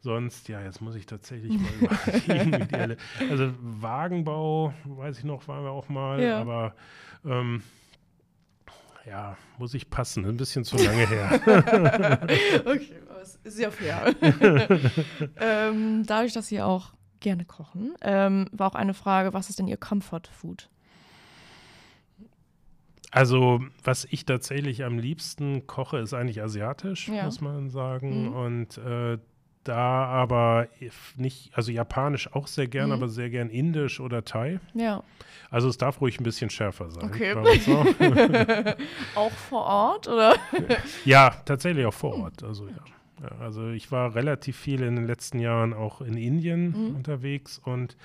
sonst, 0.00 0.48
ja, 0.48 0.60
jetzt 0.60 0.80
muss 0.80 0.96
ich 0.96 1.06
tatsächlich 1.06 1.52
mal 1.52 1.70
überlegen. 2.26 2.96
also 3.30 3.52
Wagenbau, 3.60 4.74
weiß 4.84 5.18
ich 5.18 5.24
noch, 5.24 5.46
waren 5.46 5.62
wir 5.62 5.70
auch 5.70 5.88
mal, 5.88 6.20
ja. 6.20 6.40
aber 6.40 6.74
ähm, 7.24 7.62
ja, 9.06 9.36
muss 9.58 9.74
ich 9.74 9.88
passen, 9.88 10.24
ein 10.24 10.36
bisschen 10.36 10.64
zu 10.64 10.76
lange 10.76 11.06
her. 11.06 11.40
okay, 12.64 12.94
das 13.18 13.36
ist 13.44 13.58
ja 13.58 13.70
fair. 13.70 14.14
ähm, 15.36 16.04
dadurch, 16.06 16.32
dass 16.32 16.48
Sie 16.48 16.60
auch 16.60 16.92
gerne 17.20 17.44
kochen, 17.44 17.94
ähm, 18.02 18.48
war 18.52 18.68
auch 18.68 18.74
eine 18.74 18.94
Frage, 18.94 19.32
was 19.32 19.48
ist 19.48 19.58
denn 19.58 19.68
Ihr 19.68 19.76
Comfort 19.76 20.22
Food? 20.30 20.68
Also, 23.12 23.60
was 23.82 24.06
ich 24.10 24.26
tatsächlich 24.26 24.84
am 24.84 24.98
liebsten 24.98 25.66
koche, 25.66 25.98
ist 25.98 26.12
eigentlich 26.12 26.42
asiatisch, 26.42 27.08
ja. 27.08 27.24
muss 27.24 27.40
man 27.40 27.70
sagen. 27.70 28.26
Mhm. 28.26 28.32
Und 28.34 28.78
äh, 28.78 29.18
da 29.68 30.06
aber 30.06 30.68
nicht, 31.16 31.50
also 31.54 31.72
japanisch 31.72 32.32
auch 32.32 32.46
sehr 32.46 32.68
gern, 32.68 32.88
mhm. 32.88 32.94
aber 32.94 33.08
sehr 33.08 33.30
gern 33.30 33.50
indisch 33.50 34.00
oder 34.00 34.24
Thai. 34.24 34.60
Ja. 34.74 35.02
Also 35.50 35.68
es 35.68 35.78
darf 35.78 36.00
ruhig 36.00 36.20
ein 36.20 36.24
bisschen 36.24 36.50
schärfer 36.50 36.90
sein. 36.90 37.04
Okay. 37.04 37.34
Auch. 37.34 38.76
auch 39.16 39.32
vor 39.32 39.64
Ort, 39.64 40.08
oder? 40.08 40.34
Ja, 41.04 41.30
tatsächlich 41.44 41.86
auch 41.86 41.94
vor 41.94 42.16
Ort. 42.16 42.42
Also 42.42 42.66
ja. 42.66 42.74
ja. 43.22 43.28
Also 43.40 43.70
ich 43.70 43.92
war 43.92 44.14
relativ 44.14 44.56
viel 44.56 44.82
in 44.82 44.96
den 44.96 45.06
letzten 45.06 45.38
Jahren 45.38 45.72
auch 45.72 46.00
in 46.00 46.16
Indien 46.16 46.70
mhm. 46.70 46.96
unterwegs 46.96 47.60
und 47.64 47.96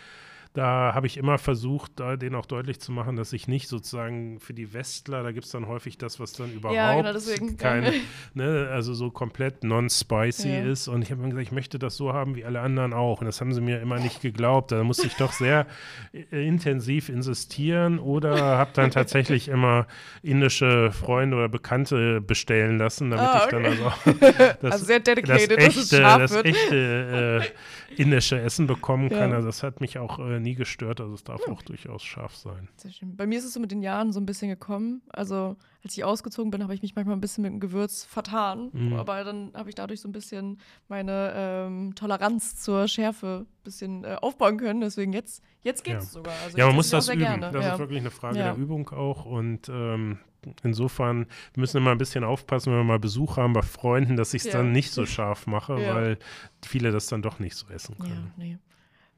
da 0.54 0.92
habe 0.94 1.08
ich 1.08 1.18
immer 1.18 1.38
versucht, 1.38 1.94
da 1.96 2.18
denen 2.18 2.36
auch 2.36 2.46
deutlich 2.46 2.82
zu 2.82 2.92
machen, 2.92 3.16
dass 3.16 3.32
ich 3.32 3.48
nicht 3.48 3.70
sozusagen 3.70 4.40
für 4.40 4.54
die 4.54 4.74
Westler, 4.74 5.24
da 5.24 5.32
gibt 5.32 5.46
es 5.46 5.52
dann 5.52 5.68
häufig 5.68 5.98
das, 5.98 6.20
was 6.20 6.34
dann 6.34 6.52
überhaupt 6.52 6.76
ja, 6.76 6.94
genau 6.94 7.14
deswegen. 7.14 7.56
kein, 7.56 7.94
ne, 8.34 8.68
also 8.70 8.94
so 8.94 9.12
komplett 9.12 9.64
non-spicy 9.64 10.50
ja. 10.50 10.64
ist. 10.64 10.90
Und 10.90 11.04
ich 11.04 11.12
habe 11.12 11.22
mir 11.22 11.30
gesagt, 11.30 11.48
ich 11.48 11.54
möchte 11.54 11.80
das 11.80 11.96
so 11.96 12.12
haben 12.12 12.36
wie 12.36 12.44
alle 12.44 12.60
anderen 12.60 12.92
auch. 12.92 13.22
Und 13.22 13.28
das 13.28 13.40
haben 13.40 13.54
sie 13.54 13.62
mir 13.62 13.80
immer 13.80 14.00
nicht 14.00 14.22
geglaubt. 14.22 14.74
Da 14.74 14.84
musste 14.84 15.08
ich 15.08 15.16
doch 15.16 15.32
sehr 15.32 15.68
äh, 16.14 16.46
intensiv 16.46 17.08
insistieren 17.08 17.98
oder 18.00 18.58
habe 18.58 18.72
dann 18.74 18.92
tatsächlich 18.92 19.48
immer 19.48 19.88
indische 20.22 20.92
Freunde 20.92 21.38
oder 21.38 21.48
Bekannte 21.48 22.20
bestellen 22.20 22.78
lassen, 22.78 23.12
damit 23.12 23.26
ah, 23.26 23.46
okay. 23.46 23.46
ich 23.46 23.52
dann 23.52 23.66
also, 23.66 24.54
das, 24.62 24.72
also 24.72 24.86
sehr 24.86 25.00
dedicated, 25.00 25.52
das 25.52 25.78
echte, 25.78 26.02
das 26.02 26.36
echte 26.44 27.42
äh, 27.42 27.50
indische 27.98 28.40
Essen 28.40 28.68
bekommen 28.68 29.10
kann. 29.10 29.34
Also 29.34 29.48
das 29.48 29.64
hat 29.64 29.82
mich 29.82 29.98
auch 29.98 30.20
äh, 30.20 30.40
nie 30.40 30.56
gestört. 30.56 31.02
Also 31.02 31.14
es 31.14 31.24
darf 31.24 31.46
hm. 31.46 31.54
auch 31.54 31.62
durchaus 31.62 32.04
scharf 32.04 32.36
sein. 32.36 32.70
Sehr 32.78 32.92
schön. 32.92 33.16
Bei 33.16 33.28
mir 33.28 33.38
ist 33.38 33.46
es 33.46 33.54
so 33.54 33.60
mit 33.60 33.72
den 33.72 33.82
Jahren 33.82 34.12
so 34.12 34.20
ein 34.20 34.26
bisschen 34.26 34.50
gekommen. 34.50 35.02
Also 35.10 35.58
als 35.84 35.98
ich 35.98 36.04
ausgezogen 36.04 36.52
bin, 36.52 36.64
habe 36.64 36.74
ich 36.74 36.82
mich 36.82 36.96
manchmal 36.96 37.16
ein 37.16 37.22
bisschen 37.22 37.42
mit 37.44 37.52
dem 37.52 37.60
Gewürz 37.60 38.04
vertan. 38.04 38.70
Mhm. 38.74 38.94
Aber 38.94 39.24
dann 39.24 39.52
habe 39.54 39.70
ich 39.70 39.76
dadurch 39.76 40.02
so 40.02 40.10
ein 40.10 40.12
bisschen 40.12 40.60
meine 40.88 41.34
ähm, 41.36 41.96
Toleranz 41.96 42.56
zur 42.56 42.88
Schärfe 42.88 43.46
ein 43.46 43.64
bisschen 43.64 44.04
äh, 44.04 44.18
aufbauen 44.22 44.58
können. 44.58 44.82
Deswegen 44.82 45.14
jetzt, 45.14 45.44
jetzt 45.62 45.84
geht 45.84 45.98
es 45.98 46.06
ja. 46.06 46.10
sogar. 46.12 46.34
Also 46.44 46.58
ja, 46.58 46.68
man 46.68 46.76
muss 46.76 46.90
das 46.90 47.10
üben. 47.10 47.20
Gerne. 47.20 47.52
Das 47.52 47.66
ja. 47.66 47.74
ist 47.74 47.80
wirklich 47.80 48.00
eine 48.00 48.12
Frage 48.12 48.38
ja. 48.38 48.54
der 48.54 48.58
Übung 48.58 48.90
auch. 48.90 49.26
Und 49.26 49.70
ähm, 49.70 50.20
insofern 50.64 51.28
müssen 51.56 51.76
wir 51.76 51.82
mal 51.82 51.92
ein 51.92 51.98
bisschen 51.98 52.24
aufpassen, 52.24 52.72
wenn 52.72 52.80
wir 52.80 52.84
mal 52.84 53.00
Besuch 53.00 53.38
haben 53.38 53.54
bei 53.54 53.62
Freunden, 53.62 54.16
dass 54.16 54.34
ich 54.34 54.46
es 54.46 54.52
dann 54.52 54.72
nicht 54.72 54.92
so 54.92 55.06
scharf 55.06 55.48
mache, 55.48 55.76
weil 55.76 56.18
viele 56.66 56.92
das 56.92 57.08
dann 57.08 57.22
doch 57.22 57.40
nicht 57.40 57.56
so 57.56 57.68
essen 57.68 57.98
können. 57.98 58.34
Ja, 58.38 58.44
nee. 58.44 58.58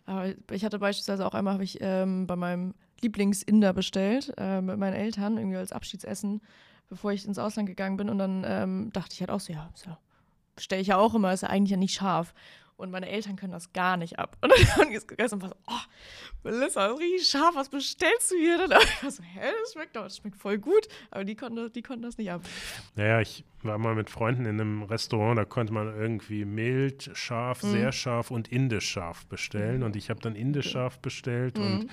Aber 0.05 0.33
ich 0.51 0.65
hatte 0.65 0.79
beispielsweise 0.79 1.25
auch 1.25 1.33
einmal, 1.33 1.53
habe 1.53 1.63
ich 1.63 1.77
ähm, 1.81 2.27
bei 2.27 2.35
meinem 2.35 2.73
Lieblingsinder 3.01 3.73
bestellt 3.73 4.33
äh, 4.37 4.61
mit 4.61 4.77
meinen 4.77 4.95
Eltern, 4.95 5.37
irgendwie 5.37 5.57
als 5.57 5.71
Abschiedsessen, 5.71 6.41
bevor 6.89 7.11
ich 7.11 7.25
ins 7.25 7.39
Ausland 7.39 7.67
gegangen 7.67 7.97
bin. 7.97 8.09
Und 8.09 8.17
dann 8.17 8.43
ähm, 8.45 8.89
dachte 8.91 9.13
ich 9.13 9.21
halt 9.21 9.31
auch 9.31 9.39
so, 9.39 9.53
ja, 9.53 9.69
so 9.75 9.95
bestelle 10.55 10.81
ich 10.81 10.87
ja 10.87 10.97
auch 10.97 11.15
immer, 11.15 11.33
ist 11.33 11.41
ja 11.41 11.49
eigentlich 11.49 11.71
ja 11.71 11.77
nicht 11.77 11.95
scharf. 11.95 12.33
Und 12.77 12.91
meine 12.91 13.09
Eltern 13.09 13.35
können 13.35 13.53
das 13.53 13.71
gar 13.73 13.97
nicht 13.97 14.19
ab. 14.19 14.37
Und 14.41 14.51
dann 14.77 14.91
ist 14.91 15.07
gegessen 15.07 15.35
und 15.35 15.41
war 15.43 15.49
so, 15.49 15.55
oh, 15.67 16.43
Melissa, 16.43 16.87
das 16.87 16.95
ist 16.95 17.01
richtig 17.01 17.27
scharf, 17.29 17.55
was 17.55 17.69
bestellst 17.69 18.31
du 18.31 18.35
hier 18.35 18.57
denn? 18.57 18.71
Und 18.77 18.83
ich 18.83 19.03
war 19.03 19.11
so, 19.11 19.23
hä, 19.23 19.51
das 19.61 19.73
schmeckt 19.73 19.95
doch, 19.95 20.03
das 20.03 20.17
schmeckt 20.17 20.37
voll 20.37 20.57
gut. 20.57 20.87
Aber 21.11 21.23
die 21.23 21.35
konnten, 21.35 21.71
die 21.71 21.81
konnten 21.81 22.03
das 22.03 22.17
nicht 22.17 22.31
ab. 22.31 22.41
Naja, 22.95 23.21
ich 23.21 23.45
war 23.63 23.77
mal 23.77 23.95
mit 23.95 24.09
Freunden 24.09 24.45
in 24.45 24.59
einem 24.59 24.83
Restaurant, 24.83 25.37
da 25.37 25.45
konnte 25.45 25.73
man 25.73 25.87
irgendwie 25.95 26.45
mild, 26.45 27.09
scharf, 27.13 27.63
mhm. 27.63 27.71
sehr 27.71 27.91
scharf 27.91 28.31
und 28.31 28.49
indisch 28.49 28.89
scharf 28.89 29.25
bestellen. 29.27 29.79
Mhm. 29.79 29.85
Und 29.85 29.95
ich 29.95 30.09
habe 30.09 30.19
dann 30.19 30.35
indisch 30.35 30.71
scharf 30.71 30.99
bestellt 30.99 31.57
mhm. 31.57 31.87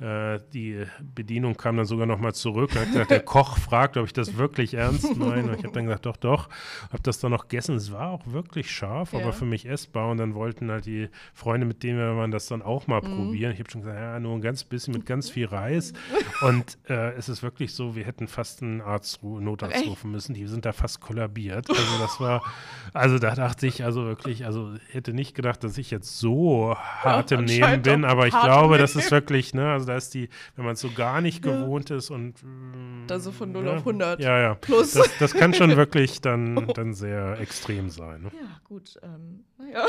und 0.00 0.06
äh, 0.06 0.40
die 0.52 0.84
Bedienung 1.14 1.56
kam 1.56 1.76
dann 1.76 1.86
sogar 1.86 2.06
nochmal 2.06 2.34
zurück 2.34 2.70
und 2.72 2.80
hat 2.80 2.88
gesagt, 2.88 3.10
der 3.10 3.20
Koch 3.20 3.58
fragt, 3.58 3.96
ob 3.96 4.06
ich 4.06 4.12
das 4.12 4.36
wirklich 4.36 4.74
ernst 4.74 5.16
meine. 5.16 5.50
Und 5.50 5.58
ich 5.58 5.64
habe 5.64 5.72
dann 5.72 5.84
gesagt, 5.84 6.06
doch, 6.06 6.16
doch. 6.16 6.48
Habe 6.90 7.02
das 7.02 7.20
dann 7.20 7.30
noch 7.30 7.48
gegessen. 7.48 7.76
Es 7.76 7.92
war 7.92 8.10
auch 8.10 8.26
wirklich 8.26 8.70
scharf, 8.70 9.12
ja. 9.12 9.20
aber 9.20 9.32
für 9.32 9.44
mich 9.44 9.66
essbar. 9.66 10.10
Und 10.10 10.18
dann 10.22 10.34
wollten 10.34 10.70
halt 10.70 10.86
die 10.86 11.08
Freunde, 11.34 11.66
mit 11.66 11.82
denen 11.82 11.98
wir 11.98 12.16
waren, 12.16 12.30
das 12.30 12.46
dann 12.46 12.62
auch 12.62 12.86
mal 12.86 13.00
mhm. 13.02 13.16
probieren. 13.16 13.52
Ich 13.52 13.58
habe 13.58 13.70
schon 13.70 13.82
gesagt, 13.82 13.98
ja, 13.98 14.18
nur 14.20 14.34
ein 14.34 14.40
ganz 14.40 14.64
bisschen 14.64 14.94
mit 14.94 15.06
ganz 15.06 15.30
viel 15.30 15.46
Reis. 15.46 15.92
Und 16.42 16.78
äh, 16.88 17.12
es 17.12 17.28
ist 17.28 17.42
wirklich 17.42 17.74
so, 17.74 17.94
wir 17.94 18.04
hätten 18.04 18.28
fast 18.28 18.62
einen 18.62 18.80
Arzt, 18.80 19.22
Notarzt 19.22 19.86
rufen 19.86 20.10
müssen. 20.10 20.34
Die 20.34 20.46
sind 20.46 20.64
da 20.64 20.72
fast 20.72 21.00
kollabiert. 21.00 21.68
Also 21.68 21.98
das 21.98 22.20
war, 22.20 22.42
also 22.92 23.18
da 23.18 23.34
dachte 23.34 23.66
ich 23.66 23.84
also 23.84 24.04
wirklich, 24.04 24.44
also 24.46 24.74
hätte 24.90 25.12
nicht 25.12 25.34
gedacht, 25.34 25.62
dass 25.64 25.78
ich 25.78 25.90
jetzt 25.90 26.18
so 26.18 26.74
hart 26.76 27.30
ja, 27.30 27.38
im 27.38 27.44
Nehmen 27.44 27.82
bin, 27.82 28.04
aber 28.04 28.26
ich 28.26 28.40
glaube, 28.40 28.78
das 28.78 28.96
ist 28.96 29.10
wirklich, 29.10 29.54
ne, 29.54 29.72
also 29.72 29.86
da 29.86 29.96
ist 29.96 30.14
die, 30.14 30.28
wenn 30.56 30.64
man 30.64 30.74
es 30.74 30.80
so 30.80 30.90
gar 30.90 31.20
nicht 31.20 31.44
ja. 31.44 31.52
gewohnt 31.52 31.90
ist 31.90 32.10
und 32.10 32.42
mm, 32.42 33.06
da 33.06 33.18
so 33.20 33.32
von 33.32 33.52
0 33.52 33.66
ja, 33.66 33.72
auf 33.72 33.78
100 33.78 34.20
ja, 34.20 34.38
ja. 34.40 34.54
plus. 34.54 34.92
Das, 34.92 35.10
das 35.18 35.34
kann 35.34 35.54
schon 35.54 35.76
wirklich 35.76 36.20
dann, 36.20 36.58
oh. 36.58 36.72
dann 36.72 36.94
sehr 36.94 37.38
extrem 37.40 37.90
sein. 37.90 38.22
Ne? 38.22 38.30
Ja, 38.34 38.60
gut. 38.64 38.98
Ähm, 39.02 39.44
ja. 39.72 39.86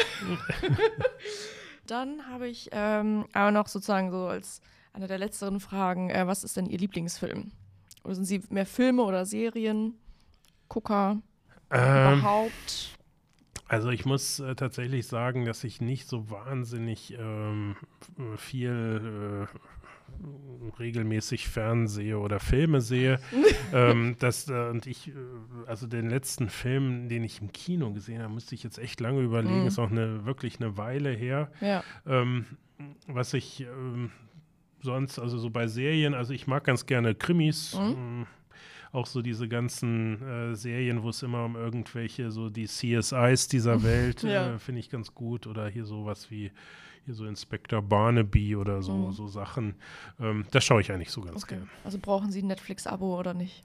dann 1.88 2.28
habe 2.28 2.48
ich 2.48 2.70
ähm, 2.72 3.26
aber 3.34 3.52
noch 3.52 3.68
sozusagen 3.68 4.12
so 4.12 4.28
als 4.28 4.62
eine 4.94 5.08
der 5.08 5.18
letzteren 5.18 5.60
Fragen, 5.60 6.10
äh, 6.10 6.28
was 6.28 6.44
ist 6.44 6.58
denn 6.58 6.68
Ihr 6.68 6.78
Lieblingsfilm? 6.78 7.52
Oder 8.04 8.16
sind 8.16 8.26
Sie 8.26 8.44
mehr 8.50 8.66
Filme 8.66 9.04
oder 9.04 9.26
Serien? 9.26 9.96
Gucker 10.70 11.22
ähm, 11.72 12.20
überhaupt? 12.20 12.98
Also 13.68 13.90
ich 13.90 14.06
muss 14.06 14.40
äh, 14.40 14.56
tatsächlich 14.56 15.08
sagen, 15.08 15.46
dass 15.46 15.64
ich 15.64 15.82
nicht 15.82 16.08
so 16.08 16.30
wahnsinnig 16.30 17.18
ähm, 17.18 17.76
viel 18.38 19.48
äh, 19.50 19.58
regelmäßig 20.80 21.48
Fernsehe 21.48 22.18
oder 22.18 22.40
Filme 22.40 22.82
sehe. 22.82 23.20
ähm, 23.74 24.16
das, 24.20 24.50
äh, 24.50 24.70
und 24.70 24.88
ich, 24.88 25.10
äh, 25.10 25.12
also 25.68 25.88
den 25.88 26.10
letzten 26.10 26.50
Film, 26.50 27.10
den 27.10 27.24
ich 27.24 27.42
im 27.42 27.52
Kino 27.52 27.92
gesehen 27.92 28.22
habe, 28.22 28.34
müsste 28.34 28.56
ich 28.56 28.64
jetzt 28.64 28.80
echt 28.80 29.00
lange 29.00 29.22
überlegen, 29.22 29.64
mm. 29.64 29.68
ist 29.68 29.80
auch 29.80 29.92
eine, 29.92 30.26
wirklich 30.26 30.60
eine 30.60 30.78
Weile 30.78 31.12
her. 31.12 31.52
Ja. 31.62 31.84
Ähm, 32.08 32.46
was 33.08 33.34
ich 33.34 33.62
ähm, 33.62 34.12
sonst, 34.82 35.20
also 35.20 35.38
so 35.38 35.50
bei 35.50 35.68
Serien, 35.68 36.14
also 36.14 36.34
ich 36.34 36.48
mag 36.48 36.64
ganz 36.64 36.86
gerne 36.86 37.16
Krimis. 37.16 37.78
Mm 37.78 38.24
auch 38.94 39.08
so 39.08 39.24
diese 39.24 39.48
ganzen 39.48 40.22
äh, 40.22 40.56
Serien, 40.56 41.02
wo 41.02 41.10
es 41.10 41.24
immer 41.24 41.44
um 41.46 41.56
irgendwelche, 41.56 42.30
so 42.30 42.50
die 42.50 42.68
CSIs 42.68 43.48
dieser 43.48 43.82
Welt, 43.84 44.22
ja. 44.22 44.54
äh, 44.54 44.60
finde 44.60 44.80
ich 44.80 44.90
ganz 44.90 45.14
gut. 45.14 45.48
Oder 45.48 45.68
hier 45.68 45.84
sowas 45.84 46.30
wie 46.30 46.52
hier 47.06 47.14
so 47.14 47.26
Inspector 47.26 47.82
Barnaby 47.82 48.56
oder 48.56 48.82
so, 48.82 48.94
mhm. 48.94 49.12
so 49.12 49.28
Sachen. 49.28 49.76
Ähm, 50.20 50.46
das 50.52 50.64
schaue 50.64 50.82
ich 50.82 50.92
eigentlich 50.92 51.12
so 51.12 51.22
ganz 51.22 51.44
okay. 51.44 51.56
gern. 51.56 51.70
Also 51.84 51.98
brauchen 52.00 52.32
Sie 52.32 52.42
ein 52.42 52.48
Netflix-Abo 52.48 53.20
oder 53.20 53.34
nicht? 53.34 53.64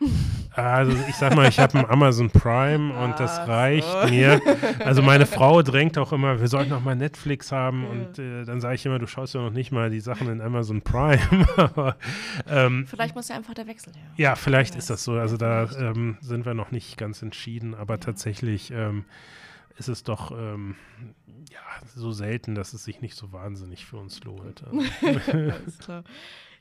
Also 0.52 0.96
ich 1.08 1.14
sag 1.14 1.36
mal, 1.36 1.48
ich 1.48 1.60
habe 1.60 1.78
ein 1.78 1.86
Amazon 1.88 2.30
Prime 2.30 2.92
und 2.92 3.20
das 3.20 3.46
reicht 3.46 3.86
so. 3.86 4.08
mir. 4.08 4.40
Also 4.84 5.02
meine 5.02 5.24
Frau 5.26 5.62
drängt 5.62 5.96
auch 5.98 6.12
immer, 6.12 6.40
wir 6.40 6.48
sollten 6.48 6.70
noch 6.70 6.82
mal 6.82 6.96
Netflix 6.96 7.52
haben 7.52 7.84
ja. 7.84 7.88
und 7.90 8.18
äh, 8.18 8.44
dann 8.44 8.60
sage 8.60 8.74
ich 8.74 8.84
immer, 8.84 8.98
du 8.98 9.06
schaust 9.06 9.34
ja 9.34 9.40
noch 9.40 9.52
nicht 9.52 9.70
mal 9.70 9.88
die 9.90 10.00
Sachen 10.00 10.28
in 10.28 10.40
Amazon 10.40 10.82
Prime. 10.82 11.46
Aber, 11.56 11.96
ähm, 12.48 12.86
vielleicht 12.88 13.14
muss 13.14 13.28
ja 13.28 13.36
einfach 13.36 13.54
der 13.54 13.68
Wechsel 13.68 13.92
her. 13.94 14.10
Ja, 14.16 14.34
vielleicht 14.34 14.74
ist 14.74 14.90
das 14.90 15.04
so. 15.04 15.12
Also 15.12 15.36
da 15.36 15.70
ähm, 15.78 16.16
sind 16.22 16.44
wir 16.44 16.54
noch 16.54 16.72
nicht 16.72 16.96
ganz 16.98 17.22
entschieden, 17.22 17.74
aber 17.76 17.94
ja. 17.94 17.98
tatsächlich 17.98 18.72
ähm, 18.72 19.04
ist 19.78 19.88
es 19.88 20.02
doch 20.02 20.32
ähm, 20.32 20.76
ja, 21.50 21.86
so 21.94 22.12
selten, 22.12 22.54
dass 22.54 22.72
es 22.72 22.84
sich 22.84 23.00
nicht 23.00 23.16
so 23.16 23.32
wahnsinnig 23.32 23.86
für 23.86 23.96
uns 23.96 24.22
lohnt. 24.24 24.64
Alles 25.02 25.78
klar. 25.78 26.04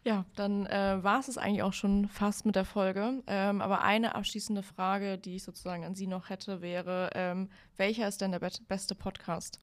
Ja, 0.03 0.25
dann 0.36 0.65
äh, 0.67 1.03
war 1.03 1.19
es 1.19 1.27
es 1.27 1.38
eigentlich 1.38 1.63
auch 1.63 1.73
schon 1.73 2.08
fast 2.08 2.45
mit 2.45 2.56
der 2.56 2.63
Folge. 2.63 3.23
Ähm, 3.27 3.62
aber 3.62 3.82
eine 3.82 4.15
abschließende 4.15 4.63
Frage, 4.63 5.17
die 5.17 5.36
ich 5.36 5.43
sozusagen 5.43 5.84
an 5.84 5.95
Sie 5.95 6.08
noch 6.08 6.30
hätte, 6.30 6.62
wäre, 6.62 7.10
ähm, 7.13 7.49
welcher 7.75 8.08
ist 8.08 8.21
denn 8.21 8.32
der 8.32 8.39
be 8.39 8.49
beste 8.67 8.95
Podcast? 8.95 9.60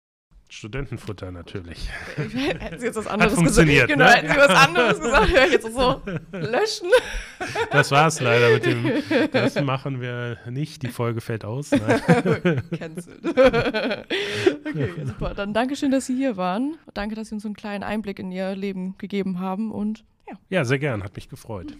Studentenfutter 0.54 1.32
natürlich. 1.32 1.88
Hätten 2.16 2.78
Sie 2.78 2.86
jetzt 2.86 2.96
was 2.96 3.08
anderes 3.08 3.36
gesagt? 3.36 3.68
Genau, 3.68 4.04
ne? 4.04 4.10
hätten 4.12 4.32
Sie 4.32 4.38
was 4.38 4.50
anderes 4.50 5.00
gesagt, 5.00 5.28
höre 5.32 5.46
ich 5.46 5.52
jetzt 5.52 5.74
so 5.74 6.02
löschen. 6.32 6.88
Das 7.72 7.90
war 7.90 8.06
es 8.06 8.20
leider 8.20 8.50
mit 8.50 8.64
dem. 8.64 9.02
Das 9.32 9.60
machen 9.60 10.00
wir 10.00 10.38
nicht. 10.48 10.84
Die 10.84 10.88
Folge 10.88 11.20
fällt 11.20 11.44
aus. 11.44 11.70
Cancelled. 12.78 13.24
okay, 13.26 14.90
super. 15.04 15.34
Dann 15.34 15.52
danke 15.54 15.74
schön, 15.74 15.90
dass 15.90 16.06
Sie 16.06 16.16
hier 16.16 16.36
waren. 16.36 16.76
Danke, 16.94 17.16
dass 17.16 17.30
Sie 17.30 17.34
uns 17.34 17.42
so 17.42 17.48
einen 17.48 17.56
kleinen 17.56 17.82
Einblick 17.82 18.20
in 18.20 18.30
Ihr 18.30 18.54
Leben 18.54 18.96
gegeben 18.98 19.40
haben 19.40 19.72
und 19.72 20.04
ja. 20.28 20.36
Ja, 20.50 20.64
sehr 20.64 20.78
gern. 20.78 21.02
Hat 21.02 21.16
mich 21.16 21.28
gefreut. 21.28 21.74